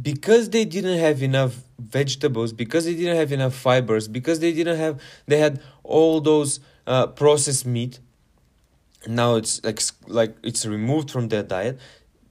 because 0.00 0.50
they 0.50 0.64
didn't 0.64 0.98
have 0.98 1.22
enough 1.22 1.62
vegetables, 1.78 2.52
because 2.52 2.84
they 2.84 2.94
didn't 2.94 3.16
have 3.16 3.32
enough 3.32 3.54
fibers, 3.54 4.08
because 4.08 4.40
they 4.40 4.52
didn't 4.52 4.76
have, 4.76 5.00
they 5.26 5.38
had 5.38 5.60
all 5.82 6.20
those 6.20 6.60
uh, 6.86 7.06
processed 7.06 7.66
meat. 7.66 7.98
Now 9.08 9.36
it's 9.36 9.62
like 9.64 9.80
like 10.08 10.36
it's 10.42 10.66
removed 10.66 11.12
from 11.12 11.28
their 11.28 11.44
diet 11.44 11.78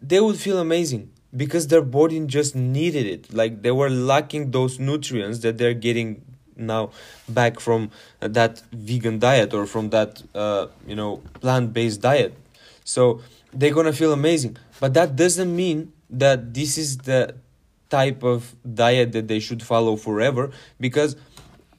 they 0.02 0.20
would 0.20 0.38
feel 0.38 0.60
amazing 0.60 1.12
because 1.36 1.68
their 1.68 1.82
body 1.82 2.20
just 2.25 2.56
needed 2.56 3.06
it. 3.06 3.34
Like 3.34 3.62
they 3.62 3.72
were 3.72 3.90
lacking 3.90 4.52
those 4.52 4.80
nutrients 4.80 5.40
that 5.40 5.58
they're 5.58 5.74
getting 5.74 6.22
now 6.56 6.92
back 7.28 7.60
from 7.60 7.92
that 8.20 8.62
vegan 8.72 9.20
diet 9.20 9.54
or 9.54 9.66
from 9.66 9.90
that 9.90 10.24
uh, 10.34 10.68
you 10.88 10.96
know 10.96 11.22
plant-based 11.42 12.02
diet. 12.02 12.38
So 12.84 13.22
they're 13.54 13.74
gonna 13.74 13.94
feel 13.94 14.14
amazing. 14.14 14.58
But 14.80 14.94
that 14.94 15.16
doesn't 15.16 15.54
mean 15.54 15.94
that 16.10 16.54
this 16.54 16.78
is 16.78 16.98
the 17.00 17.36
type 17.90 18.24
of 18.24 18.56
diet 18.74 19.12
that 19.14 19.28
they 19.28 19.40
should 19.40 19.62
follow 19.64 19.96
forever 19.96 20.52
because 20.80 21.16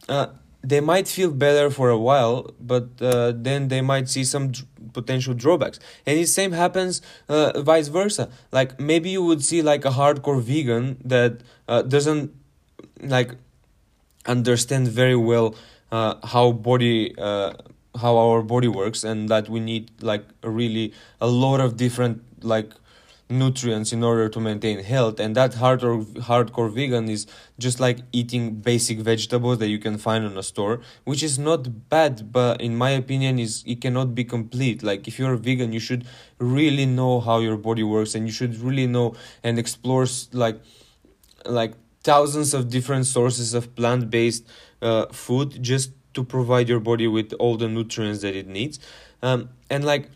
uh, 0.09 0.29
they 0.69 0.81
might 0.81 1.07
feel 1.09 1.31
better 1.31 1.71
for 1.71 1.91
a 1.91 1.99
while 1.99 2.51
but 2.61 2.87
uh, 3.01 3.33
then 3.35 3.69
they 3.69 3.81
might 3.81 4.09
see 4.09 4.25
some 4.25 4.53
potential 4.93 5.35
drawbacks. 5.35 5.79
And 6.07 6.19
the 6.19 6.25
same 6.25 6.53
happens 6.53 7.03
uh, 7.29 7.61
vice 7.61 7.89
versa. 7.89 8.29
Like 8.51 8.81
maybe 8.81 9.11
you 9.11 9.23
would 9.29 9.45
see 9.45 9.61
like 9.63 9.85
a 9.85 9.91
hardcore 9.91 10.41
vegan 10.51 10.97
that 11.05 11.33
uh, 11.69 11.83
doesn't 11.83 12.33
like 13.03 13.33
understand 14.27 14.89
very 14.89 15.19
well 15.31 15.55
uh, 15.93 16.15
how 16.33 16.53
body 16.53 17.15
uh, 17.19 17.53
how 18.03 18.17
our 18.17 18.43
body 18.43 18.69
works 18.69 19.05
and 19.05 19.29
that 19.29 19.49
we 19.49 19.61
need 19.61 19.91
like 20.01 20.25
really 20.43 20.93
a 21.21 21.29
lot 21.45 21.61
of 21.61 21.77
different 21.77 22.23
like 22.43 22.71
nutrients 23.29 23.93
in 23.93 24.05
order 24.05 24.29
to 24.29 24.39
maintain 24.39 24.79
health 24.79 25.19
and 25.19 25.35
that 25.35 25.53
hardcore 25.53 26.05
hardcore 26.29 26.73
vegan 26.73 27.09
is 27.09 27.27
just 27.59 27.81
like 27.81 27.99
eating 28.13 28.55
basic 28.55 29.01
vegetables 29.01 29.59
that 29.59 29.67
you 29.67 29.79
can 29.79 29.99
find 29.99 30.25
on 30.25 30.39
a 30.39 30.43
store 30.43 30.81
which 31.05 31.25
is 31.25 31.37
not 31.37 31.89
bad 31.89 32.31
but 32.31 32.61
in 32.61 32.77
my 32.77 32.91
opinion 32.91 33.39
is 33.41 33.65
it 33.67 33.81
cannot 33.81 34.15
be 34.15 34.23
complete. 34.23 34.83
Like 34.83 35.09
if 35.09 35.19
you're 35.19 35.33
a 35.33 35.39
vegan 35.39 35.73
you 35.73 35.81
should 35.81 36.07
really 36.39 36.87
know 36.87 37.21
how 37.21 37.41
your 37.41 37.57
body 37.57 37.83
works 37.83 38.15
and 38.15 38.27
you 38.27 38.33
should 38.33 38.57
really 38.59 38.87
know 38.87 39.15
and 39.43 39.59
explore 39.59 40.07
like 40.33 40.61
like 41.45 41.75
thousands 42.05 42.55
of 42.55 42.71
different 42.71 43.07
sources 43.07 43.55
of 43.55 43.75
plant-based 43.75 44.47
uh, 44.83 45.07
food 45.07 45.61
just 45.61 45.91
to 46.15 46.23
provide 46.23 46.69
your 46.69 46.81
body 46.81 47.09
with 47.09 47.33
all 47.35 47.57
the 47.57 47.69
nutrients 47.69 48.23
that 48.23 48.37
it 48.37 48.47
needs. 48.47 48.79
Um, 49.23 49.51
and 49.69 49.85
like 49.85 50.11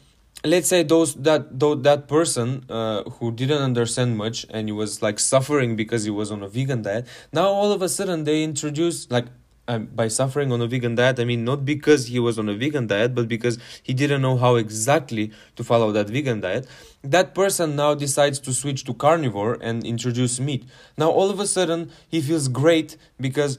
let's 0.45 0.69
say 0.69 0.83
those 0.83 1.15
that 1.15 1.59
those, 1.59 1.83
that 1.83 2.09
person 2.09 2.65
uh, 2.69 3.03
who 3.05 3.31
didn't 3.33 3.63
understand 3.63 4.17
much 4.17 4.47
and 4.51 4.69
he 4.69 4.73
was 4.73 5.03
like 5.03 5.19
suffering 5.19 5.77
because 5.77 6.05
he 6.05 6.11
was 6.11 6.31
on 6.31 6.43
a 6.43 6.49
vegan 6.49 6.83
diet 6.83 7.07
now 7.33 7.47
all 7.47 7.73
of 7.73 7.83
a 7.83 7.89
sudden 7.89 8.25
they 8.25 8.43
introduce 8.43 9.11
like 9.11 9.27
um, 9.69 9.87
by 9.87 10.09
suffering 10.09 10.51
on 10.51 10.61
a 10.63 10.67
vegan 10.67 10.95
diet 10.95 11.21
i 11.21 11.25
mean 11.25 11.45
not 11.45 11.65
because 11.65 12.07
he 12.07 12.19
was 12.19 12.39
on 12.39 12.49
a 12.49 12.55
vegan 12.55 12.87
diet 12.87 13.15
but 13.15 13.29
because 13.29 13.59
he 13.83 13.93
didn't 13.93 14.23
know 14.23 14.37
how 14.37 14.57
exactly 14.57 15.31
to 15.57 15.65
follow 15.65 15.93
that 15.93 16.09
vegan 16.09 16.41
diet. 16.41 16.67
That 17.03 17.35
person 17.35 17.77
now 17.77 17.95
decides 17.95 18.39
to 18.41 18.53
switch 18.53 18.85
to 18.85 18.95
carnivore 18.95 19.59
and 19.61 19.85
introduce 19.85 20.41
meat. 20.41 20.65
Now 20.97 21.11
all 21.11 21.31
of 21.31 21.39
a 21.39 21.47
sudden 21.47 21.91
he 22.09 22.21
feels 22.21 22.49
great 22.49 22.97
because 23.21 23.59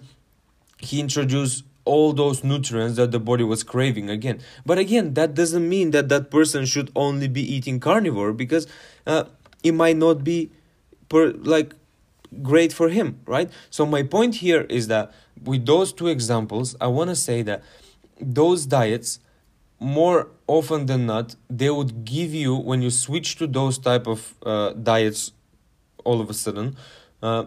he 0.80 1.00
introduced 1.00 1.64
all 1.86 2.14
those 2.14 2.44
nutrients 2.44 2.96
that 2.98 3.12
the 3.12 3.20
body 3.20 3.44
was 3.44 3.64
craving 3.64 4.10
again. 4.10 4.40
But 4.66 4.78
again 4.78 5.14
that 5.16 5.34
doesn't 5.34 5.68
mean 5.68 5.92
that 5.92 6.10
that 6.10 6.32
person 6.32 6.66
should 6.66 6.92
only 6.96 7.28
be 7.28 7.42
eating 7.42 7.80
carnivore 7.80 8.34
because 8.34 8.68
uh, 9.08 9.26
it 9.64 9.74
might 9.74 9.98
not 9.98 10.24
be 10.24 10.52
per 11.10 11.32
like 11.32 11.76
great 12.42 12.72
for 12.72 12.90
him 12.90 13.20
right? 13.26 13.50
So 13.70 13.86
my 13.86 14.04
point 14.04 14.36
here 14.36 14.62
is 14.62 14.88
that 14.88 15.12
with 15.44 15.66
those 15.66 15.92
two 15.94 16.08
examples 16.08 16.76
i 16.82 16.88
want 16.88 17.10
to 17.10 17.16
say 17.16 17.42
that 17.42 17.64
those 18.20 18.66
diets 18.66 19.20
more 19.80 20.28
often 20.48 20.86
than 20.86 21.06
not 21.06 21.36
they 21.50 21.70
would 21.70 22.06
give 22.06 22.34
you 22.34 22.56
when 22.56 22.82
you 22.82 22.90
switch 22.92 23.36
to 23.38 23.48
those 23.48 23.78
type 23.78 24.08
of 24.08 24.36
uh, 24.46 24.72
diets 24.74 25.32
all 26.04 26.22
of 26.22 26.30
a 26.30 26.34
sudden 26.34 26.76
uh, 27.24 27.46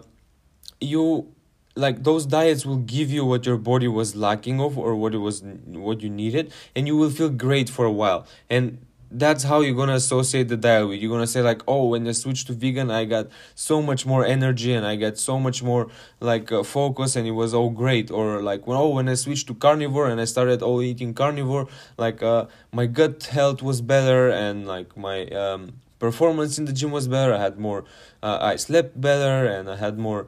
you 0.81 1.33
like 1.77 2.05
those 2.05 2.27
diets 2.27 2.65
will 2.65 2.77
give 2.77 3.11
you 3.11 3.25
what 3.25 3.47
your 3.47 3.57
body 3.57 3.89
was 3.89 4.15
lacking 4.15 4.61
of 4.61 4.79
or 4.79 4.95
what 4.95 5.15
it 5.15 5.19
was 5.19 5.43
what 5.67 6.01
you 6.01 6.11
needed 6.11 6.53
and 6.75 6.87
you 6.87 6.97
will 6.97 7.11
feel 7.11 7.29
great 7.29 7.69
for 7.69 7.85
a 7.85 7.93
while. 7.93 8.27
And 8.49 8.79
that's 9.11 9.45
how 9.45 9.61
you're 9.61 9.77
gonna 9.77 9.95
associate 9.95 10.49
the 10.49 10.57
diet 10.57 10.89
with. 10.89 11.01
You're 11.01 11.11
gonna 11.11 11.27
say 11.27 11.43
like 11.43 11.63
oh 11.67 11.89
when 11.89 12.07
i 12.07 12.13
switched 12.13 12.49
to 12.49 12.53
vegan 12.53 12.91
i 12.91 13.05
got 13.05 13.29
so 13.55 13.81
much 13.81 14.07
more 14.07 14.25
energy 14.25 14.73
and 14.73 14.85
i 14.85 14.97
got 14.97 15.19
so 15.19 15.39
much 15.39 15.63
more 15.63 15.89
like 16.21 16.51
uh, 16.51 16.63
focus 16.63 17.15
and 17.17 17.27
it 17.27 17.33
was 17.33 17.55
all 17.55 17.71
great. 17.71 18.11
Or 18.11 18.41
like 18.41 18.67
well, 18.67 18.83
oh 18.83 18.89
when 18.91 19.09
i 19.09 19.15
switched 19.15 19.47
to 19.49 19.55
carnivore 19.55 20.09
and 20.09 20.21
i 20.21 20.25
started 20.25 20.63
all 20.63 20.81
eating 20.81 21.13
carnivore 21.13 21.67
like 21.99 22.23
uh, 22.23 22.47
my 22.73 22.87
gut 22.87 23.25
health 23.25 23.63
was 23.63 23.81
better 23.81 24.31
and 24.31 24.67
like 24.67 24.97
my 24.97 25.27
um, 25.27 25.75
performance 25.99 26.59
in 26.59 26.67
the 26.67 26.73
gym 26.73 26.91
was 26.91 27.09
better. 27.09 27.35
I 27.35 27.39
had 27.39 27.59
more 27.59 27.85
uh, 28.23 28.39
i 28.41 28.57
slept 28.57 29.01
better 29.01 29.47
and 29.47 29.71
i 29.71 29.77
had 29.77 29.99
more 29.99 30.27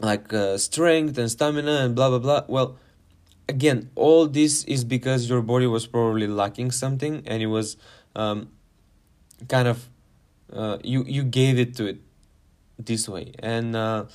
like 0.00 0.32
uh, 0.32 0.56
strength 0.58 1.18
and 1.18 1.30
stamina 1.30 1.84
and 1.84 1.94
blah 1.94 2.08
blah 2.08 2.18
blah. 2.18 2.42
Well 2.48 2.78
again 3.48 3.90
all 3.94 4.26
this 4.26 4.64
is 4.64 4.84
because 4.84 5.28
your 5.28 5.42
body 5.42 5.66
was 5.66 5.86
probably 5.86 6.26
lacking 6.26 6.70
something 6.70 7.22
and 7.26 7.42
it 7.42 7.48
was 7.48 7.76
um, 8.14 8.48
kind 9.48 9.68
of 9.68 9.88
uh, 10.52 10.78
you 10.82 11.04
you 11.04 11.22
gave 11.22 11.58
it 11.58 11.74
to 11.76 11.86
it 11.86 11.98
this 12.78 13.08
way. 13.08 13.32
And 13.38 13.76
uh, 13.76 14.06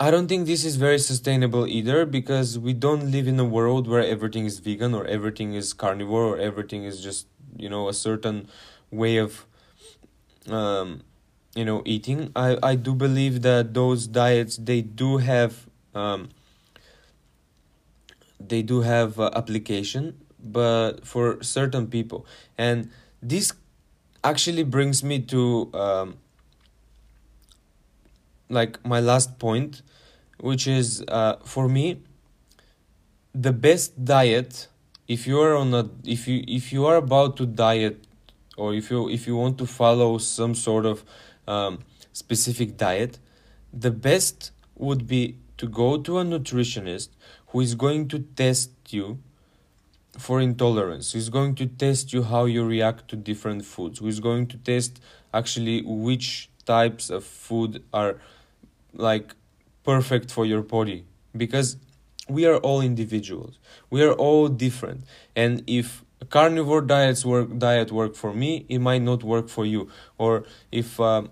I 0.00 0.10
don't 0.10 0.26
think 0.26 0.46
this 0.46 0.64
is 0.64 0.76
very 0.76 0.98
sustainable 0.98 1.66
either 1.66 2.06
because 2.06 2.58
we 2.58 2.72
don't 2.72 3.10
live 3.10 3.28
in 3.28 3.38
a 3.38 3.44
world 3.44 3.86
where 3.86 4.02
everything 4.02 4.46
is 4.46 4.58
vegan 4.58 4.94
or 4.94 5.06
everything 5.06 5.54
is 5.54 5.72
carnivore 5.72 6.24
or 6.24 6.38
everything 6.38 6.84
is 6.84 7.02
just 7.02 7.26
you 7.56 7.68
know 7.68 7.88
a 7.88 7.94
certain 7.94 8.48
way 8.90 9.18
of 9.18 9.46
um, 10.48 11.02
you 11.54 11.64
know 11.64 11.82
eating. 11.84 12.30
I 12.34 12.56
I 12.62 12.74
do 12.74 12.94
believe 12.94 13.42
that 13.42 13.74
those 13.74 14.06
diets 14.06 14.56
they 14.56 14.80
do 14.82 15.18
have 15.18 15.66
um, 15.94 16.30
they 18.40 18.62
do 18.62 18.80
have 18.80 19.18
uh, 19.20 19.30
application, 19.34 20.18
but 20.42 21.06
for 21.06 21.42
certain 21.42 21.86
people, 21.86 22.26
and 22.58 22.90
this 23.22 23.52
actually 24.24 24.62
brings 24.62 25.02
me 25.02 25.18
to 25.20 25.70
um, 25.74 26.16
like 28.48 28.84
my 28.84 29.00
last 29.00 29.38
point 29.38 29.82
which 30.38 30.66
is 30.66 31.04
uh, 31.08 31.36
for 31.44 31.68
me 31.68 32.02
the 33.34 33.52
best 33.52 34.04
diet 34.04 34.68
if 35.08 35.26
you 35.26 35.40
are 35.40 35.56
on 35.56 35.72
a 35.74 35.88
if 36.04 36.28
you 36.28 36.44
if 36.46 36.72
you 36.72 36.84
are 36.84 36.96
about 36.96 37.36
to 37.36 37.46
diet 37.46 38.04
or 38.56 38.74
if 38.74 38.90
you 38.90 39.08
if 39.08 39.26
you 39.26 39.36
want 39.36 39.56
to 39.58 39.66
follow 39.66 40.18
some 40.18 40.54
sort 40.54 40.84
of 40.84 41.04
um, 41.46 41.80
specific 42.12 42.76
diet 42.76 43.18
the 43.72 43.90
best 43.90 44.52
would 44.76 45.06
be 45.06 45.36
to 45.56 45.66
go 45.66 45.96
to 45.96 46.18
a 46.18 46.24
nutritionist 46.24 47.08
who 47.48 47.60
is 47.60 47.74
going 47.74 48.08
to 48.08 48.18
test 48.18 48.70
you 48.90 49.18
for 50.18 50.40
intolerance 50.40 51.12
who's 51.12 51.28
going 51.28 51.54
to 51.54 51.66
test 51.66 52.12
you 52.12 52.22
how 52.22 52.44
you 52.44 52.64
react 52.64 53.08
to 53.08 53.16
different 53.16 53.64
foods 53.64 53.98
who's 53.98 54.20
going 54.20 54.46
to 54.46 54.56
test 54.58 55.00
actually 55.32 55.82
which 55.82 56.50
types 56.64 57.10
of 57.10 57.24
food 57.24 57.82
are 57.92 58.16
like 58.94 59.34
perfect 59.84 60.30
for 60.30 60.46
your 60.46 60.62
body. 60.62 61.04
Because 61.36 61.76
we 62.28 62.46
are 62.46 62.56
all 62.56 62.80
individuals. 62.80 63.58
We 63.90 64.02
are 64.02 64.12
all 64.12 64.48
different. 64.48 65.04
And 65.34 65.62
if 65.66 66.04
carnivore 66.30 66.82
diets 66.82 67.24
work 67.24 67.58
diet 67.58 67.90
work 67.90 68.14
for 68.14 68.32
me 68.32 68.64
it 68.68 68.78
might 68.78 69.02
not 69.02 69.22
work 69.22 69.48
for 69.48 69.64
you 69.64 69.88
or 70.18 70.44
if 70.70 71.00
uh, 71.00 71.22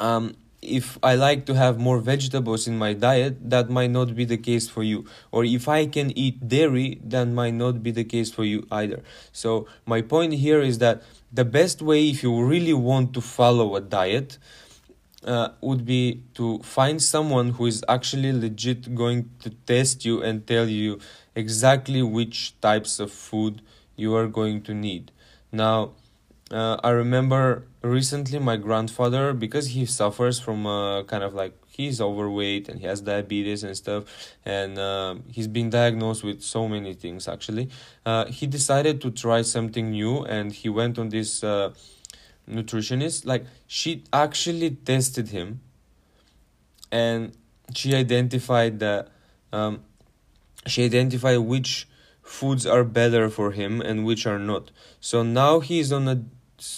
um, 0.00 0.34
if 0.60 0.98
I 1.02 1.14
like 1.14 1.46
to 1.46 1.54
have 1.54 1.78
more 1.78 1.98
vegetables 2.00 2.66
in 2.66 2.78
my 2.78 2.92
diet, 2.92 3.48
that 3.48 3.70
might 3.70 3.90
not 3.90 4.14
be 4.14 4.24
the 4.24 4.36
case 4.36 4.68
for 4.68 4.82
you. 4.82 5.06
Or 5.30 5.44
if 5.44 5.68
I 5.68 5.86
can 5.86 6.16
eat 6.18 6.48
dairy, 6.48 7.00
that 7.04 7.26
might 7.26 7.54
not 7.54 7.82
be 7.82 7.90
the 7.92 8.04
case 8.04 8.32
for 8.32 8.44
you 8.44 8.66
either. 8.70 9.02
So, 9.32 9.68
my 9.86 10.02
point 10.02 10.34
here 10.34 10.60
is 10.60 10.78
that 10.78 11.02
the 11.32 11.44
best 11.44 11.80
way, 11.80 12.08
if 12.08 12.22
you 12.22 12.42
really 12.42 12.72
want 12.72 13.14
to 13.14 13.20
follow 13.20 13.76
a 13.76 13.80
diet, 13.80 14.38
uh, 15.24 15.50
would 15.60 15.84
be 15.84 16.22
to 16.34 16.58
find 16.60 17.02
someone 17.02 17.50
who 17.50 17.66
is 17.66 17.84
actually 17.88 18.32
legit 18.32 18.94
going 18.94 19.30
to 19.40 19.50
test 19.50 20.04
you 20.04 20.22
and 20.22 20.46
tell 20.46 20.68
you 20.68 20.98
exactly 21.34 22.02
which 22.02 22.58
types 22.60 22.98
of 23.00 23.12
food 23.12 23.60
you 23.98 24.14
are 24.14 24.26
going 24.26 24.62
to 24.62 24.74
need. 24.74 25.10
Now, 25.52 25.92
uh, 26.50 26.78
I 26.82 26.90
remember 26.90 27.66
recently 27.82 28.38
my 28.38 28.56
grandfather, 28.56 29.32
because 29.32 29.68
he 29.68 29.84
suffers 29.86 30.40
from 30.40 30.66
a 30.66 31.04
kind 31.06 31.22
of 31.22 31.34
like 31.34 31.52
he's 31.68 32.00
overweight 32.00 32.68
and 32.68 32.80
he 32.80 32.86
has 32.86 33.00
diabetes 33.00 33.62
and 33.64 33.76
stuff, 33.76 34.04
and 34.44 34.78
uh, 34.78 35.16
he's 35.30 35.46
been 35.48 35.70
diagnosed 35.70 36.24
with 36.24 36.42
so 36.42 36.68
many 36.68 36.94
things 36.94 37.28
actually. 37.28 37.68
Uh, 38.06 38.26
he 38.26 38.46
decided 38.46 39.00
to 39.02 39.10
try 39.10 39.42
something 39.42 39.90
new 39.90 40.24
and 40.24 40.52
he 40.52 40.68
went 40.68 40.98
on 40.98 41.08
this 41.10 41.44
uh, 41.44 41.72
nutritionist 42.48 43.26
like 43.26 43.44
she 43.66 44.02
actually 44.12 44.70
tested 44.70 45.28
him 45.28 45.60
and 46.90 47.36
she 47.74 47.94
identified 47.94 48.78
that 48.78 49.08
um, 49.52 49.80
she 50.66 50.84
identified 50.84 51.38
which 51.38 51.87
foods 52.28 52.66
are 52.66 52.84
better 52.84 53.30
for 53.30 53.52
him 53.52 53.80
and 53.80 54.04
which 54.04 54.26
are 54.26 54.38
not. 54.38 54.70
So 55.00 55.22
now 55.22 55.60
he's 55.60 55.92
on 55.92 56.06
a 56.08 56.22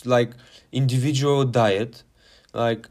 like 0.04 0.30
individual 0.72 1.44
diet. 1.44 2.04
Like 2.54 2.88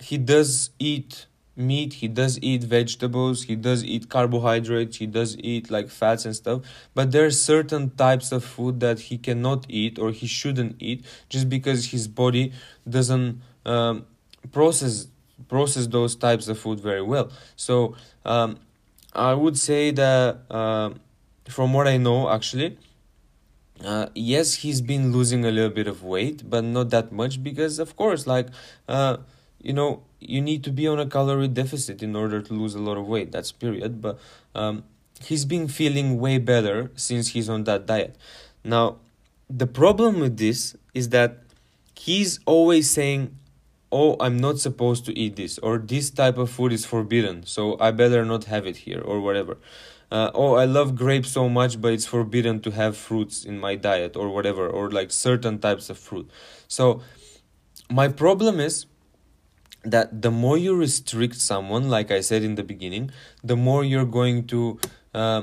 he 0.00 0.18
does 0.18 0.70
eat 0.78 1.26
meat 1.54 1.92
he 1.92 2.08
does 2.08 2.38
eat 2.40 2.64
vegetables 2.64 3.42
he 3.42 3.54
does 3.54 3.84
eat 3.84 4.08
carbohydrates 4.08 4.96
he 4.96 5.06
does 5.06 5.36
eat 5.38 5.70
like 5.70 5.88
fats 5.88 6.24
and 6.24 6.34
stuff. 6.34 6.62
But 6.94 7.12
there 7.12 7.26
are 7.26 7.30
certain 7.30 7.90
types 7.90 8.32
of 8.32 8.42
food 8.42 8.80
that 8.80 8.98
he 8.98 9.18
cannot 9.18 9.66
eat 9.68 9.98
or 9.98 10.10
he 10.12 10.26
shouldn't 10.26 10.76
eat 10.80 11.04
just 11.28 11.48
because 11.48 11.86
his 11.86 12.08
body 12.08 12.52
doesn't 12.88 13.40
um, 13.64 14.06
process 14.50 15.06
process 15.48 15.86
those 15.86 16.16
types 16.16 16.48
of 16.48 16.58
food 16.58 16.80
very 16.80 17.02
well. 17.02 17.30
So 17.56 17.96
um, 18.24 18.58
i 19.14 19.34
would 19.34 19.58
say 19.58 19.90
that 19.90 20.38
uh, 20.50 20.90
from 21.48 21.72
what 21.72 21.86
i 21.86 21.96
know 21.96 22.30
actually 22.30 22.76
uh, 23.84 24.06
yes 24.14 24.54
he's 24.54 24.80
been 24.80 25.12
losing 25.12 25.44
a 25.44 25.50
little 25.50 25.70
bit 25.70 25.86
of 25.86 26.02
weight 26.04 26.48
but 26.48 26.62
not 26.62 26.90
that 26.90 27.10
much 27.10 27.42
because 27.42 27.78
of 27.78 27.96
course 27.96 28.26
like 28.26 28.48
uh, 28.88 29.16
you 29.60 29.72
know 29.72 30.02
you 30.22 30.40
need 30.40 30.62
to 30.64 30.70
be 30.70 30.86
on 30.86 30.98
a 30.98 31.06
calorie 31.06 31.48
deficit 31.48 32.02
in 32.02 32.14
order 32.14 32.40
to 32.40 32.54
lose 32.54 32.74
a 32.74 32.78
lot 32.78 32.96
of 32.96 33.06
weight. 33.06 33.32
That's 33.32 33.50
period. 33.50 34.00
But 34.00 34.18
um, 34.54 34.84
he's 35.20 35.44
been 35.44 35.68
feeling 35.68 36.20
way 36.20 36.38
better 36.38 36.90
since 36.94 37.28
he's 37.28 37.48
on 37.48 37.64
that 37.64 37.86
diet. 37.86 38.16
Now 38.64 38.96
the 39.50 39.66
problem 39.66 40.20
with 40.20 40.38
this 40.38 40.76
is 40.94 41.08
that 41.10 41.38
he's 41.98 42.40
always 42.46 42.88
saying 42.88 43.36
oh 43.92 44.16
i'm 44.18 44.38
not 44.38 44.58
supposed 44.58 45.04
to 45.04 45.16
eat 45.16 45.36
this 45.36 45.58
or 45.58 45.76
this 45.76 46.10
type 46.10 46.38
of 46.38 46.50
food 46.50 46.72
is 46.72 46.86
forbidden 46.86 47.44
so 47.44 47.76
i 47.78 47.90
better 47.90 48.24
not 48.24 48.44
have 48.44 48.66
it 48.66 48.78
here 48.78 49.00
or 49.00 49.20
whatever 49.20 49.58
uh, 50.12 50.30
oh 50.34 50.54
i 50.54 50.64
love 50.64 50.94
grapes 50.94 51.30
so 51.30 51.48
much 51.48 51.80
but 51.80 51.92
it's 51.92 52.06
forbidden 52.06 52.60
to 52.60 52.70
have 52.70 52.96
fruits 52.96 53.44
in 53.44 53.58
my 53.58 53.74
diet 53.74 54.16
or 54.16 54.28
whatever 54.28 54.68
or 54.68 54.90
like 54.90 55.10
certain 55.10 55.58
types 55.58 55.90
of 55.90 55.98
fruit. 55.98 56.30
So 56.68 57.00
my 57.90 58.08
problem 58.08 58.60
is 58.60 58.86
that 59.84 60.22
the 60.22 60.30
more 60.30 60.56
you 60.56 60.76
restrict 60.76 61.36
someone, 61.36 61.88
like 61.88 62.10
I 62.10 62.20
said 62.20 62.42
in 62.42 62.54
the 62.54 62.62
beginning, 62.62 63.10
the 63.42 63.56
more 63.56 63.84
you're 63.84 64.06
going 64.06 64.46
to, 64.48 64.78
uh, 65.14 65.42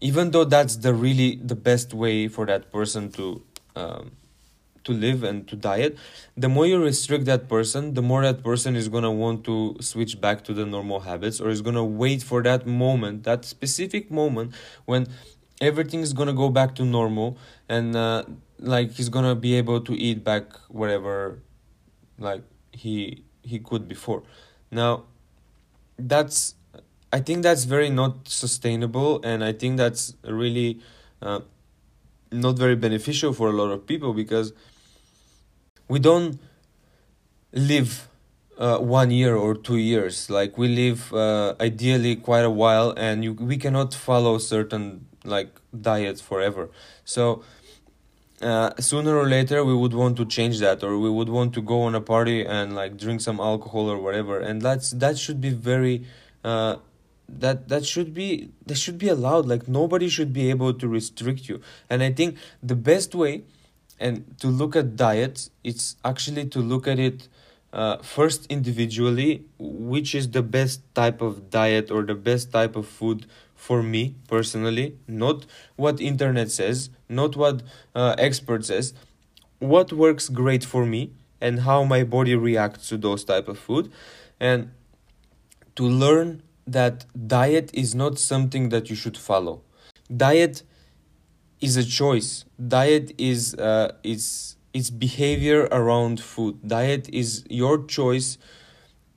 even 0.00 0.30
though 0.32 0.44
that's 0.44 0.76
the 0.76 0.92
really 0.92 1.36
the 1.36 1.54
best 1.54 1.94
way 1.94 2.28
for 2.28 2.46
that 2.46 2.72
person 2.72 3.10
to 3.12 3.42
um, 3.76 4.12
to 4.86 4.92
live 4.92 5.22
and 5.22 5.46
to 5.48 5.56
diet, 5.56 5.96
the 6.36 6.48
more 6.48 6.66
you 6.66 6.82
restrict 6.82 7.26
that 7.26 7.48
person, 7.48 7.94
the 7.94 8.02
more 8.02 8.22
that 8.22 8.42
person 8.42 8.76
is 8.76 8.88
gonna 8.88 9.12
want 9.12 9.44
to 9.44 9.76
switch 9.80 10.20
back 10.20 10.44
to 10.44 10.54
the 10.54 10.66
normal 10.66 11.00
habits, 11.00 11.40
or 11.40 11.50
is 11.50 11.62
gonna 11.62 11.84
wait 11.84 12.22
for 12.22 12.42
that 12.42 12.66
moment, 12.66 13.24
that 13.24 13.44
specific 13.44 14.10
moment 14.10 14.54
when 14.84 15.06
everything 15.60 16.00
is 16.00 16.12
gonna 16.12 16.32
go 16.32 16.48
back 16.48 16.74
to 16.76 16.84
normal, 16.84 17.36
and 17.68 17.96
uh, 17.96 18.24
like 18.58 18.92
he's 18.92 19.08
gonna 19.08 19.34
be 19.34 19.54
able 19.54 19.80
to 19.80 19.92
eat 19.94 20.24
back 20.24 20.44
whatever, 20.68 21.38
like 22.18 22.42
he 22.72 23.22
he 23.42 23.58
could 23.58 23.88
before. 23.88 24.22
Now, 24.70 25.04
that's 25.98 26.54
I 27.12 27.20
think 27.20 27.42
that's 27.42 27.64
very 27.64 27.90
not 27.90 28.28
sustainable, 28.28 29.20
and 29.22 29.44
I 29.44 29.52
think 29.52 29.76
that's 29.76 30.14
really 30.24 30.80
uh, 31.22 31.40
not 32.32 32.56
very 32.58 32.76
beneficial 32.76 33.32
for 33.32 33.48
a 33.48 33.52
lot 33.52 33.70
of 33.70 33.86
people 33.86 34.12
because 34.12 34.52
we 35.88 35.98
don't 35.98 36.40
live 37.52 38.08
uh, 38.58 38.78
one 38.78 39.10
year 39.10 39.36
or 39.36 39.54
two 39.54 39.76
years. 39.76 40.30
Like 40.30 40.58
we 40.58 40.68
live 40.68 41.12
uh, 41.12 41.54
ideally 41.60 42.16
quite 42.16 42.44
a 42.44 42.50
while, 42.50 42.92
and 42.96 43.24
you, 43.24 43.32
we 43.34 43.56
cannot 43.56 43.94
follow 43.94 44.38
certain 44.38 45.06
like 45.24 45.60
diets 45.80 46.20
forever. 46.20 46.70
So 47.04 47.42
uh, 48.40 48.70
sooner 48.78 49.16
or 49.16 49.26
later 49.26 49.64
we 49.64 49.74
would 49.74 49.94
want 49.94 50.16
to 50.18 50.24
change 50.24 50.58
that 50.60 50.82
or 50.82 50.98
we 50.98 51.10
would 51.10 51.28
want 51.28 51.54
to 51.54 51.62
go 51.62 51.82
on 51.82 51.94
a 51.94 52.00
party 52.00 52.44
and 52.44 52.74
like 52.74 52.96
drink 52.96 53.20
some 53.20 53.40
alcohol 53.40 53.88
or 53.88 53.98
whatever 53.98 54.38
and 54.38 54.60
that's 54.60 54.90
that 54.90 55.16
should 55.16 55.40
be 55.40 55.50
very 55.50 56.04
uh, 56.44 56.76
that 57.28 57.68
that 57.68 57.84
should 57.84 58.12
be 58.12 58.50
that 58.66 58.76
should 58.76 58.98
be 58.98 59.08
allowed 59.08 59.46
like 59.46 59.66
nobody 59.66 60.08
should 60.08 60.32
be 60.32 60.50
able 60.50 60.74
to 60.74 60.86
restrict 60.86 61.48
you 61.48 61.60
and 61.88 62.02
i 62.02 62.12
think 62.12 62.36
the 62.62 62.76
best 62.76 63.14
way 63.14 63.42
and 63.98 64.38
to 64.40 64.48
look 64.48 64.76
at 64.76 64.96
diets 64.96 65.50
it's 65.64 65.96
actually 66.04 66.44
to 66.46 66.60
look 66.60 66.86
at 66.86 66.98
it 66.98 67.28
uh, 67.72 67.96
first 67.98 68.46
individually 68.46 69.44
which 69.58 70.14
is 70.14 70.30
the 70.30 70.42
best 70.42 70.82
type 70.94 71.20
of 71.20 71.50
diet 71.50 71.90
or 71.90 72.02
the 72.02 72.14
best 72.14 72.52
type 72.52 72.76
of 72.76 72.86
food 72.86 73.26
for 73.54 73.82
me 73.82 74.14
personally 74.28 74.96
not 75.06 75.46
what 75.76 76.00
internet 76.00 76.50
says 76.50 76.90
not 77.08 77.36
what 77.36 77.62
uh, 77.94 78.14
expert 78.18 78.64
says 78.64 78.94
what 79.58 79.92
works 79.92 80.28
great 80.28 80.64
for 80.64 80.84
me 80.84 81.10
and 81.40 81.60
how 81.60 81.84
my 81.84 82.04
body 82.04 82.34
reacts 82.34 82.88
to 82.88 82.96
those 82.96 83.24
type 83.24 83.48
of 83.48 83.58
food 83.58 83.90
and 84.40 84.70
to 85.74 85.84
learn 85.84 86.42
that 86.66 87.04
diet 87.26 87.70
is 87.72 87.94
not 87.94 88.18
something 88.18 88.70
that 88.70 88.90
you 88.90 88.96
should 88.96 89.16
follow. 89.16 89.62
Diet 90.14 90.62
is 91.60 91.76
a 91.76 91.84
choice 91.84 92.44
diet 92.68 93.12
is 93.18 93.54
uh, 93.54 93.92
it's 94.02 94.56
it's 94.74 94.90
behavior 94.90 95.68
around 95.72 96.20
food 96.20 96.56
diet 96.66 97.08
is 97.12 97.44
your 97.48 97.84
choice 97.84 98.38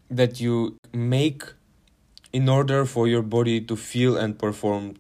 that 0.10 0.40
you 0.40 0.78
make 0.94 1.44
in 2.32 2.48
order 2.50 2.86
for 2.86 3.08
your 3.08 3.22
body 3.22 3.60
to 3.62 3.76
feel 3.76 4.18
and 4.18 4.38
perform 4.38 4.96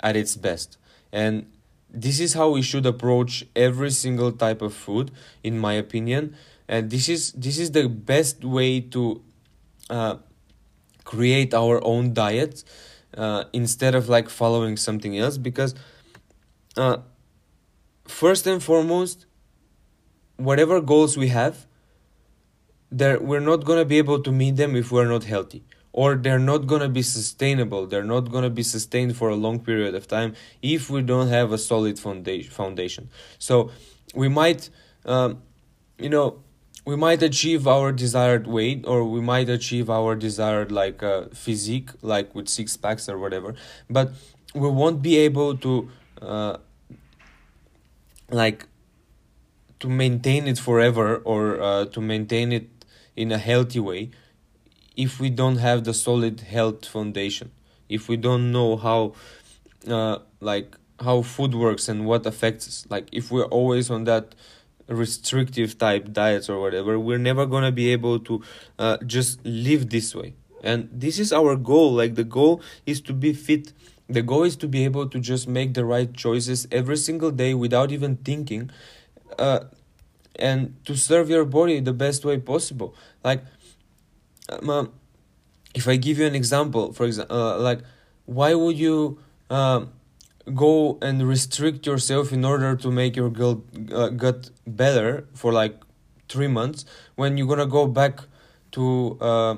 at 0.00 0.16
its 0.16 0.36
best. 0.36 0.76
And 1.12 1.50
this 1.90 2.20
is 2.20 2.34
how 2.34 2.50
we 2.50 2.62
should 2.62 2.86
approach 2.86 3.46
every 3.56 3.90
single 3.90 4.32
type 4.32 4.62
of 4.62 4.74
food, 4.74 5.10
in 5.42 5.58
my 5.58 5.74
opinion. 5.74 6.36
And 6.68 6.90
this 6.90 7.08
is 7.08 7.32
this 7.32 7.58
is 7.58 7.72
the 7.72 7.88
best 7.88 8.44
way 8.44 8.80
to 8.80 9.22
uh, 9.88 10.16
create 11.04 11.54
our 11.54 11.82
own 11.84 12.12
diet 12.12 12.62
uh, 13.16 13.44
instead 13.52 13.94
of 13.94 14.08
like 14.08 14.28
following 14.28 14.76
something 14.76 15.16
else 15.18 15.38
because 15.38 15.74
uh, 16.78 16.98
first 18.06 18.46
and 18.46 18.62
foremost 18.62 19.26
whatever 20.36 20.80
goals 20.80 21.16
we 21.16 21.28
have 21.28 21.66
there 22.90 23.18
we're 23.20 23.40
not 23.40 23.66
to 23.66 23.84
be 23.84 23.98
able 23.98 24.20
to 24.22 24.32
meet 24.32 24.56
them 24.56 24.74
if 24.76 24.90
we're 24.90 25.08
not 25.08 25.24
healthy. 25.24 25.64
Or 25.92 26.14
they're 26.14 26.38
not 26.38 26.68
to 26.68 26.88
be 26.88 27.02
sustainable. 27.02 27.86
They're 27.86 28.04
not 28.04 28.30
to 28.30 28.50
be 28.50 28.62
sustained 28.62 29.16
for 29.16 29.30
a 29.30 29.34
long 29.34 29.58
period 29.58 29.94
of 29.94 30.06
time 30.06 30.34
if 30.62 30.90
we 30.90 31.02
don't 31.02 31.28
have 31.28 31.50
a 31.50 31.58
solid 31.58 31.98
foundation 31.98 32.50
foundation. 32.50 33.08
So 33.38 33.70
we 34.14 34.28
might 34.28 34.70
um, 35.04 35.42
you 35.98 36.08
know 36.08 36.40
we 36.84 36.96
might 36.96 37.22
achieve 37.22 37.66
our 37.66 37.92
desired 37.92 38.46
weight 38.46 38.84
or 38.86 39.04
we 39.04 39.20
might 39.20 39.48
achieve 39.48 39.90
our 39.90 40.14
desired 40.14 40.70
like 40.70 41.02
uh, 41.02 41.24
physique 41.34 41.90
like 42.02 42.34
with 42.34 42.48
six 42.48 42.76
packs 42.76 43.08
or 43.08 43.18
whatever 43.18 43.54
but 43.90 44.12
we 44.54 44.70
won't 44.70 45.02
be 45.02 45.18
able 45.18 45.54
to 45.56 45.90
uh, 46.22 46.56
like 48.30 48.66
to 49.80 49.88
maintain 49.88 50.46
it 50.46 50.58
forever 50.58 51.16
or 51.18 51.60
uh, 51.60 51.84
to 51.86 52.00
maintain 52.00 52.52
it 52.52 52.68
in 53.16 53.32
a 53.32 53.38
healthy 53.38 53.80
way 53.80 54.10
if 54.96 55.20
we 55.20 55.30
don't 55.30 55.56
have 55.56 55.84
the 55.84 55.94
solid 55.94 56.40
health 56.40 56.84
foundation 56.86 57.50
if 57.88 58.08
we 58.08 58.16
don't 58.16 58.50
know 58.52 58.76
how 58.76 59.12
uh, 59.88 60.18
like 60.40 60.76
how 61.00 61.22
food 61.22 61.54
works 61.54 61.88
and 61.88 62.06
what 62.06 62.26
affects 62.26 62.66
us 62.66 62.86
like 62.90 63.08
if 63.12 63.30
we're 63.30 63.46
always 63.46 63.90
on 63.90 64.04
that 64.04 64.34
restrictive 64.88 65.78
type 65.78 66.12
diets 66.12 66.48
or 66.48 66.60
whatever 66.60 66.98
we're 66.98 67.18
never 67.18 67.46
to 67.46 67.72
be 67.72 67.92
able 67.92 68.18
to 68.18 68.42
uh, 68.78 68.96
just 69.06 69.44
live 69.44 69.90
this 69.90 70.14
way. 70.14 70.34
And 70.62 70.88
this 70.92 71.18
is 71.18 71.32
our 71.32 71.56
goal 71.56 71.92
like 71.92 72.14
the 72.14 72.24
goal 72.24 72.62
is 72.86 73.00
to 73.02 73.12
be 73.12 73.32
fit 73.32 73.72
the 74.08 74.22
goal 74.22 74.44
is 74.44 74.56
to 74.56 74.68
be 74.68 74.84
able 74.84 75.08
to 75.08 75.20
just 75.20 75.48
make 75.48 75.74
the 75.74 75.84
right 75.84 76.14
choices 76.14 76.66
every 76.72 76.96
single 76.96 77.30
day 77.30 77.54
without 77.54 77.92
even 77.92 78.16
thinking 78.16 78.70
uh, 79.38 79.60
and 80.36 80.74
to 80.84 80.96
serve 80.96 81.28
your 81.28 81.44
body 81.44 81.80
the 81.80 81.92
best 81.92 82.24
way 82.24 82.38
possible. 82.38 82.94
Like 83.22 83.42
um, 84.48 84.92
if 85.74 85.86
i 85.88 85.96
give 85.96 86.18
you 86.18 86.26
an 86.26 86.34
example 86.34 86.92
for 86.92 87.04
example 87.06 87.36
uh, 87.36 87.58
like 87.58 87.80
why 88.24 88.54
would 88.54 88.78
you 88.78 89.18
uh, 89.50 89.84
go 90.54 90.98
and 91.00 91.26
restrict 91.26 91.86
yourself 91.86 92.32
in 92.32 92.44
order 92.44 92.76
to 92.76 92.90
make 92.90 93.16
your 93.16 93.30
gut, 93.30 93.58
uh, 93.92 94.08
gut 94.08 94.50
better 94.66 95.26
for 95.34 95.52
like 95.52 95.76
three 96.28 96.48
months 96.48 96.84
when 97.16 97.36
you're 97.36 97.46
gonna 97.46 97.66
go 97.66 97.86
back 97.86 98.20
to 98.72 99.16
uh, 99.20 99.56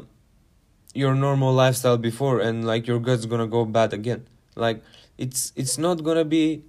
your 0.94 1.14
normal 1.14 1.52
lifestyle 1.52 1.96
before 1.96 2.40
and 2.40 2.66
like 2.66 2.86
your 2.86 2.98
gut's 2.98 3.26
gonna 3.26 3.46
go 3.46 3.64
bad 3.64 3.92
again 3.92 4.26
like 4.56 4.82
it's 5.18 5.52
it's 5.56 5.78
not 5.78 6.02
gonna 6.02 6.24
be 6.24 6.64